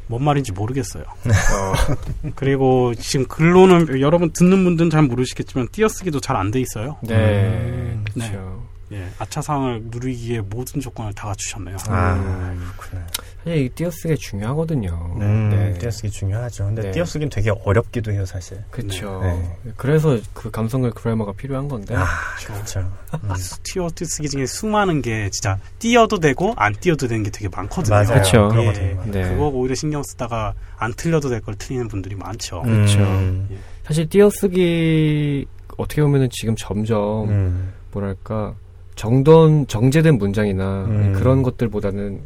[0.07, 1.03] 뭔 말인지 모르겠어요.
[1.23, 6.97] 어, 그리고 지금 글로는 여러분 듣는 분들은 잘 모르시겠지만 띄어쓰기도 잘 안 돼 있어요.
[7.01, 7.15] 네.
[7.15, 8.63] 음, 그렇죠.
[8.91, 11.77] 예, 아차상을 누리기에 모든 조건을 다 갖추셨네요.
[11.87, 12.71] 아, 음.
[12.77, 13.07] 그렇구나.
[13.43, 15.15] 사실 이 띄어쓰기 중요하거든요.
[15.21, 15.73] 음, 네.
[15.79, 16.65] 띄어쓰기 중요하죠.
[16.65, 16.91] 근데 네.
[16.91, 18.63] 띄어쓰기는 되게 어렵기도 해요, 사실.
[18.69, 19.21] 그렇죠.
[19.23, 19.57] 네.
[19.77, 21.95] 그래서 그 감성글 그래머가 필요한 건데.
[21.95, 22.05] 아,
[22.45, 22.79] 그렇죠.
[23.13, 23.29] 음,
[23.63, 27.95] 띄어 띄어쓰기 중에 수많은 게 진짜 띄어도 되고 안 띄어도 되는 게 되게 많거든요.
[27.95, 28.49] 맞아요.
[28.49, 28.97] 거 예.
[29.05, 29.29] 네.
[29.29, 32.61] 그거 오히려 신경 쓰다가 안 틀려도 될 걸 틀리는 분들이 많죠.
[32.61, 32.99] 그렇죠.
[32.99, 33.47] 음,
[33.83, 35.45] 사실 띄어쓰기
[35.77, 38.53] 어떻게 보면은 지금 점점 음, 뭐랄까
[39.01, 41.13] 정돈 정제된 문장이나 음.
[41.13, 42.21] 그런 것들보다는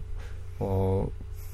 [0.59, 1.07] 어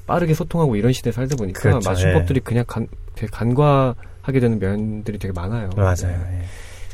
[0.04, 5.32] 빠르게 소통하고 이런 시대에 살다 보니까 그렇죠, 맞춤법들이 그냥 간, 되게 간과하게 되는 면들이 되게
[5.32, 5.70] 많아요.
[5.76, 5.94] 맞아요.
[6.28, 6.40] 네.
[6.40, 6.44] 예.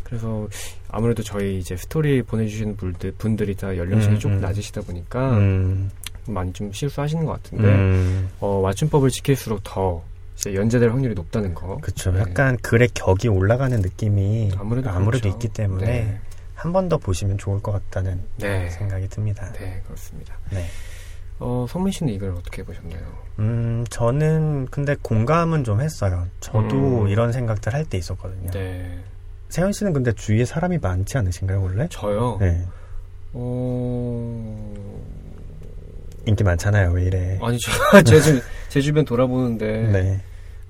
[0.05, 0.47] 그래서
[0.91, 4.41] 아무래도 저희 이제 스토리 보내주시는 분들, 분들이 다 연령층이 음, 조금 음.
[4.43, 5.91] 낮으시다 보니까 음,
[6.27, 10.03] 많이 좀 실수하시는 것 같은데 음, 어, 맞춤법을 지킬수록 더
[10.37, 11.79] 이제 연재될 확률이 높다는 거.
[11.79, 12.13] 그쵸.
[12.13, 12.21] 네.
[12.21, 15.29] 약간 글의 격이 올라가는 느낌이 아무래도 아무래도, 그렇죠.
[15.29, 16.21] 있기 때문에 네.
[16.59, 18.69] 한 번 더 보시면 좋을 것 같다는 네.
[18.71, 19.53] 생각이 듭니다.
[19.53, 20.35] 네, 그렇습니다.
[20.51, 20.65] 네.
[21.39, 23.01] 어, 성민 씨는 이걸 어떻게 보셨나요?
[23.39, 26.27] 음, 저는 근데 공감은 좀 했어요.
[26.41, 27.09] 저도 음.
[27.09, 28.51] 이런 생각들 할 때 있었거든요.
[28.51, 28.99] 네.
[29.51, 31.87] 세현 씨는 근데 주위에 사람이 많지 않으신가요, 원래?
[31.91, 32.39] 저요?
[32.41, 32.67] 네.
[33.33, 34.75] 어...
[36.27, 37.39] 인기 많잖아요, 왜 이래.
[37.41, 37.71] 아니, 저,
[38.03, 40.21] 제, 주, 제 주변 돌아보는데, 네.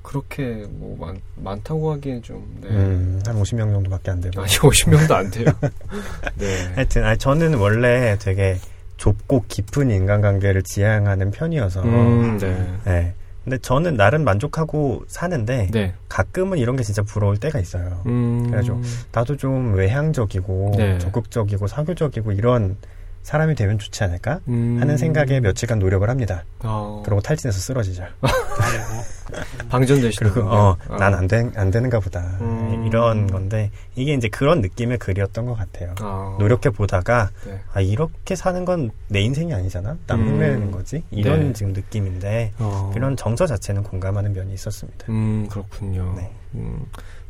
[0.08, 2.68] 그렇게 뭐 많, 많다고 하기엔 좀, 네.
[2.70, 4.40] 음, 한 50명 정도밖에 안 되고.
[4.40, 5.44] 아니, 50명도 안 돼요.
[6.36, 6.72] 네.
[6.74, 8.56] 하여튼, 아니, 저는 원래 되게
[8.96, 11.82] 좁고 깊은 인간관계를 지향하는 편이어서.
[11.82, 12.66] 음, 네.
[12.86, 13.14] 네.
[13.44, 15.94] 근데 저는 나름 만족하고 사는데 네.
[16.08, 18.02] 가끔은 이런 게 진짜 부러울 때가 있어요.
[18.06, 18.44] 음.
[18.46, 18.80] 그래가지고
[19.12, 20.98] 나도 좀 외향적이고 네.
[20.98, 22.76] 적극적이고 사교적이고 이런
[23.22, 24.78] 사람이 되면 좋지 않을까 음.
[24.80, 26.44] 하는 생각에 며칠간 노력을 합니다.
[26.60, 27.02] 어.
[27.04, 28.04] 그러고 탈진해서 쓰러지죠.
[29.34, 29.48] 아이고.
[29.68, 32.20] 방전되시는 그리고 어, 난안 되는가 보다.
[32.40, 32.84] 음.
[32.86, 35.94] 이런 건데 이게 이제 그런 느낌의 글이었던 것 같아요.
[36.00, 36.36] 아.
[36.38, 37.60] 노력해 보다가 네.
[37.72, 39.96] 아 이렇게 사는 건 내 인생이 아니잖아.
[40.06, 40.28] 남 음.
[40.28, 41.02] 흉내내는 거지.
[41.10, 41.52] 이런 네.
[41.54, 42.92] 지금 느낌인데 어.
[42.94, 45.06] 이런 정서 자체는 공감하는 면이 있었습니다.
[45.08, 46.14] 음, 그렇군요.
[46.16, 46.30] 네.
[46.54, 46.84] 음,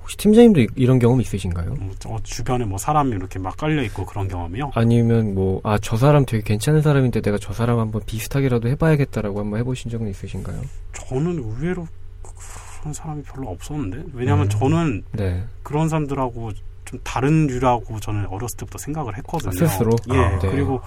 [0.08, 1.74] 혹시 팀장님도 이- 이런 경험 있으신가요?
[1.78, 4.70] 뭐, 저 주변에 뭐 사람이 이렇게 막 깔려 있고 그런 경험이요.
[4.74, 9.60] 아니면 뭐, 아, 저 사람 되게 괜찮은 사람인데 내가 저 사람 한번 비슷하게라도 해봐야겠다라고 한번
[9.60, 10.62] 해보신 적은 있으신가요?
[10.94, 11.86] 저는 의외로
[12.22, 12.32] 그-
[12.80, 14.48] 그런 사람이 별로 없었는데 왜냐하면 음.
[14.48, 15.44] 저는 네.
[15.62, 16.52] 그런 사람들하고
[16.86, 19.50] 좀 다른 류라고 저는 어렸을 때부터 생각을 했거든요.
[19.50, 19.90] 아, 스스로?
[20.14, 20.16] 예.
[20.16, 20.50] 아, 네.
[20.50, 20.80] 그리고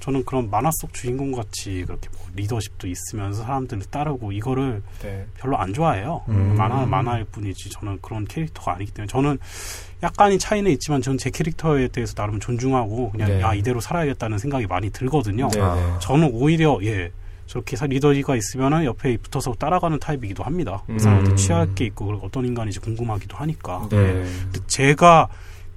[0.00, 5.26] 저는 그런 만화 속 주인공 같이 그렇게 뭐 리더십도 있으면서 사람들을 따르고 이거를 네.
[5.34, 6.22] 별로 안 좋아해요.
[6.28, 6.54] 음.
[6.56, 9.38] 만화 만화일 뿐이지 저는 그런 캐릭터가 아니기 때문에 저는
[10.02, 13.40] 약간의 차이는 있지만 저는 제 캐릭터에 대해서 나름 존중하고 그냥 네.
[13.40, 15.48] 야 이대로 살아야겠다는 생각이 많이 들거든요.
[15.52, 15.60] 네.
[15.60, 15.74] 아.
[15.74, 15.94] 네.
[16.00, 17.10] 저는 오히려 예
[17.46, 20.82] 저렇게 사- 리더가 있으면은 옆에 붙어서 따라가는 타입이기도 합니다.
[20.90, 20.96] 음.
[20.98, 23.88] 그 사람한테 취할 게 있고 어떤 인간인지 궁금하기도 하니까.
[23.90, 23.96] 네.
[23.96, 25.28] 근데 제가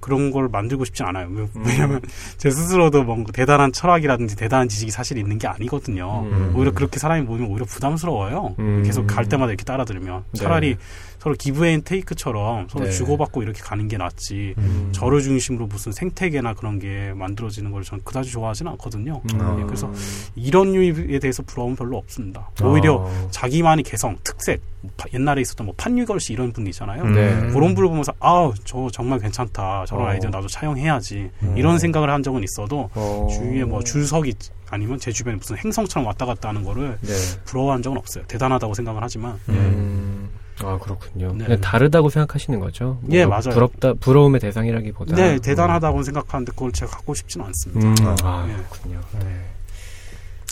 [0.01, 1.29] 그런 걸 만들고 싶지 않아요.
[1.31, 1.99] 왜- 음.
[2.37, 6.23] 제 스스로도 뭔가 대단한 철학이라든지 대단한 지식이 사실 있는 게 아니거든요.
[6.29, 6.53] 음.
[6.55, 8.55] 오히려 그렇게 사람이 모이면 오히려 부담스러워요.
[8.59, 8.83] 음.
[8.85, 10.39] 계속 갈 때마다 이렇게 따라 들으면 네.
[10.41, 10.77] 차라리
[11.22, 12.91] 서로 기브앤 테이크처럼 서로 네.
[12.91, 14.55] 주고받고 이렇게 가는 게 낫지.
[14.57, 14.89] 음.
[14.91, 19.22] 저를 중심으로 무슨 생태계나 그런 게 만들어지는 걸 저는 그다지 좋아하지는 않거든요.
[19.32, 19.59] 음.
[19.61, 19.91] 예, 그래서
[20.36, 22.49] 이런 유입에 대해서 부러움은 별로 없습니다.
[22.63, 23.28] 오히려 어.
[23.30, 24.61] 자기만의 개성, 특색,
[24.97, 27.03] 파- 옛날에 있었던 뭐 판유걸씨 이런 분이 있잖아요.
[27.03, 27.13] 음.
[27.13, 27.30] 네.
[27.53, 29.86] 그런 분을 보면서 아우 저 정말 괜찮다.
[29.86, 30.09] 저런 어.
[30.09, 31.30] 아이디어 나도 차용해야지.
[31.43, 31.53] 음.
[31.55, 33.28] 이런 생각을 한 적은 있어도 어.
[33.30, 34.34] 주위에 뭐 줄석이
[34.72, 37.13] 아니면 제 주변에 무슨 행성처럼 왔다 갔다 하는 거를 네.
[37.45, 38.24] 부러워한 적은 없어요.
[38.28, 40.30] 대단하다고 생각을 하지만 음.
[40.64, 41.34] 아 그렇군요.
[41.36, 41.45] 네.
[41.45, 42.99] 그냥 다르다고 생각하시는 거죠?
[43.12, 43.55] 예, 뭔가 맞아요.
[43.55, 45.16] 부럽다 부러움의 대상이라기보다.
[45.16, 47.88] 네 대단하다고 생각하는데 그걸 제가 갖고 싶지는 않습니다.
[47.88, 47.95] 음.
[48.07, 48.53] 아, 아 예.
[48.53, 48.99] 그렇군요.
[49.20, 49.41] 네.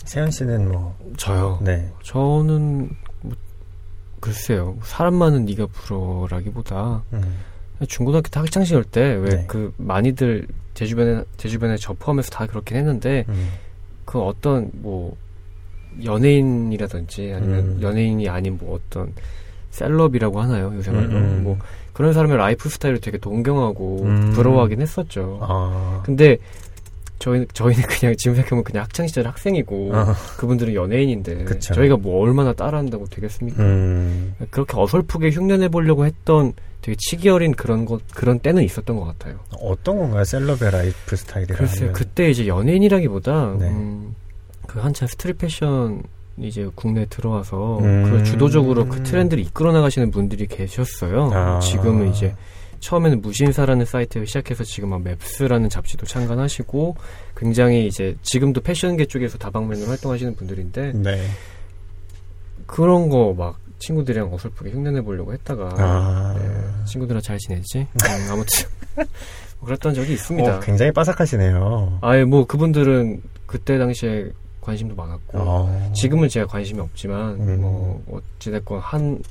[0.06, 1.60] 세현 씨는 뭐, 저요.
[1.62, 1.88] 네.
[2.04, 2.90] 저는
[3.22, 3.34] 뭐,
[4.20, 4.78] 글쎄요.
[4.82, 7.38] 사람 많은 네가 부러라기보다 음.
[7.88, 9.46] 중고등학교 때 학창 시절 때왜 네.
[9.48, 13.52] 그 많이들 제 주변에 제 주변에 저 포함해서 다 그렇긴 했는데 음.
[14.06, 15.16] 그 어떤 뭐
[16.04, 17.82] 연예인이라든지 아니면 음.
[17.82, 19.14] 연예인이 아닌 뭐 어떤
[19.72, 21.42] 셀럽이라고 하나요 요새 말로 음, 음.
[21.44, 21.58] 뭐
[21.94, 24.32] 그런 사람의 라이프 스타일을 되게 동경하고 음.
[24.34, 25.40] 부러워하긴 했었죠.
[25.42, 26.02] 아.
[26.06, 26.38] 근데
[27.20, 30.14] 저희 저희는 그냥 지금 생각하면 그냥 학창 시절 학생이고 어.
[30.38, 31.74] 그분들은 연예인인데 그쵸.
[31.74, 33.62] 저희가 뭐 얼마나 따라한다고 되겠습니까?
[33.62, 34.34] 음.
[34.50, 39.40] 그렇게 어설프게 흉내내 보려고 했던 되게 치기 어린 그런 것 그런 때는 있었던 것 같아요.
[39.60, 40.24] 어떤 건가요?
[40.24, 41.92] celeb의 라이프 스타일이라 글쎄요.
[41.92, 43.68] 그때 이제 연예인이라기보다 네.
[43.68, 44.16] 음,
[44.66, 46.04] 그 한참 street 패션
[46.42, 48.04] 이제 국내에 들어와서 음.
[48.06, 51.32] 그걸 주도적으로 그 트렌드를 이끌어 나가시는 분들이 계셨어요.
[51.34, 51.60] 아.
[51.60, 52.36] 지금은 이제
[52.80, 56.96] 처음에는 무신사라는 사이트를 시작해서 지금 막 맵스라는 잡지도 창간하시고
[57.36, 61.28] 굉장히 이제 지금도 패션계 쪽에서 다방면으로 활동하시는 분들인데 네.
[62.66, 66.36] 그런 거 막 친구들이랑 어설프게 흉내내 보려고 했다가 아.
[66.38, 67.80] 네, 친구들이랑 잘 지내지?
[67.80, 68.68] 음, 아무튼
[69.60, 70.58] 뭐 그랬던 적이 있습니다.
[70.58, 72.00] 어, 굉장히 빠삭하시네요.
[72.02, 74.32] 아예 뭐 그분들은 그때 당시에
[74.70, 75.92] 관심도 많았고 어.
[75.96, 77.62] 지금은 제가 관심이 없지만 음.
[77.62, 78.04] 뭐
[78.38, 79.22] 어찌됐건 한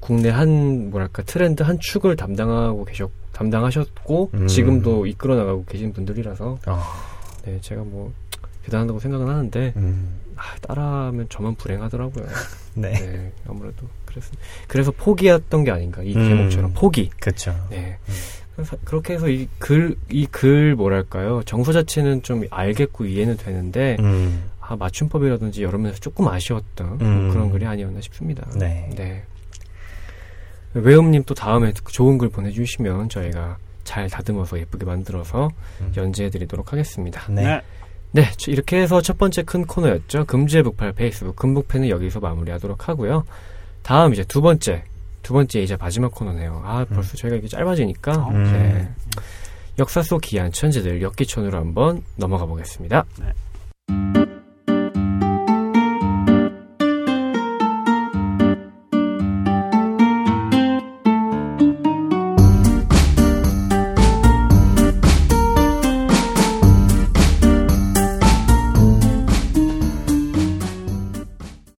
[0.00, 4.46] 국내 한 뭐랄까 트렌드 한 축을 담당하고 계셨 담당하셨고 음.
[4.46, 6.84] 지금도 이끌어 나가고 계신 분들이라서 아.
[7.44, 8.12] 네 제가 뭐
[8.64, 10.18] 대단하다고 생각은 하는데 음.
[10.36, 12.26] 아, 따라하면 저만 불행하더라고요.
[12.74, 12.92] 네.
[12.92, 14.30] 네 아무래도 그래서
[14.68, 16.28] 그래서 포기했던 게 아닌가 이 음.
[16.28, 17.10] 제목처럼 포기.
[17.20, 17.54] 그쵸.
[17.70, 17.96] 네.
[18.54, 24.44] 그래서 그렇게 해서 이 글 이 글 뭐랄까요 정서 자체는 좀 알겠고 이해는 되는데 음.
[24.68, 27.30] 아, 맞춤법이라든지 여러 면에서 조금 아쉬웠던 음.
[27.30, 28.46] 그런 글이 아니었나 싶습니다.
[28.54, 29.24] 네.
[30.74, 35.48] 외음님 또 다음에 좋은 글 보내주시면 저희가 잘 다듬어서 예쁘게 만들어서
[35.80, 35.92] 음.
[35.96, 37.22] 연재해드리도록 하겠습니다.
[37.30, 37.42] 네.
[37.44, 37.60] 네.
[38.10, 40.26] 네, 저- 이렇게 해서 첫 번째 큰 코너였죠.
[40.26, 43.24] 금주의 북팔 페이스북 금북팬은 여기서 마무리하도록 하고요.
[43.82, 44.84] 다음 이제 두 번째,
[45.22, 46.60] 두 번째 이제 마지막 코너네요.
[46.64, 48.44] 아, 벌써 저희가 이게 짧아지니까 음.
[48.44, 48.88] 네.
[49.78, 53.04] 역사 속 기한 천재들 역기천으로 한번 넘어가 보겠습니다.
[53.20, 53.32] 네.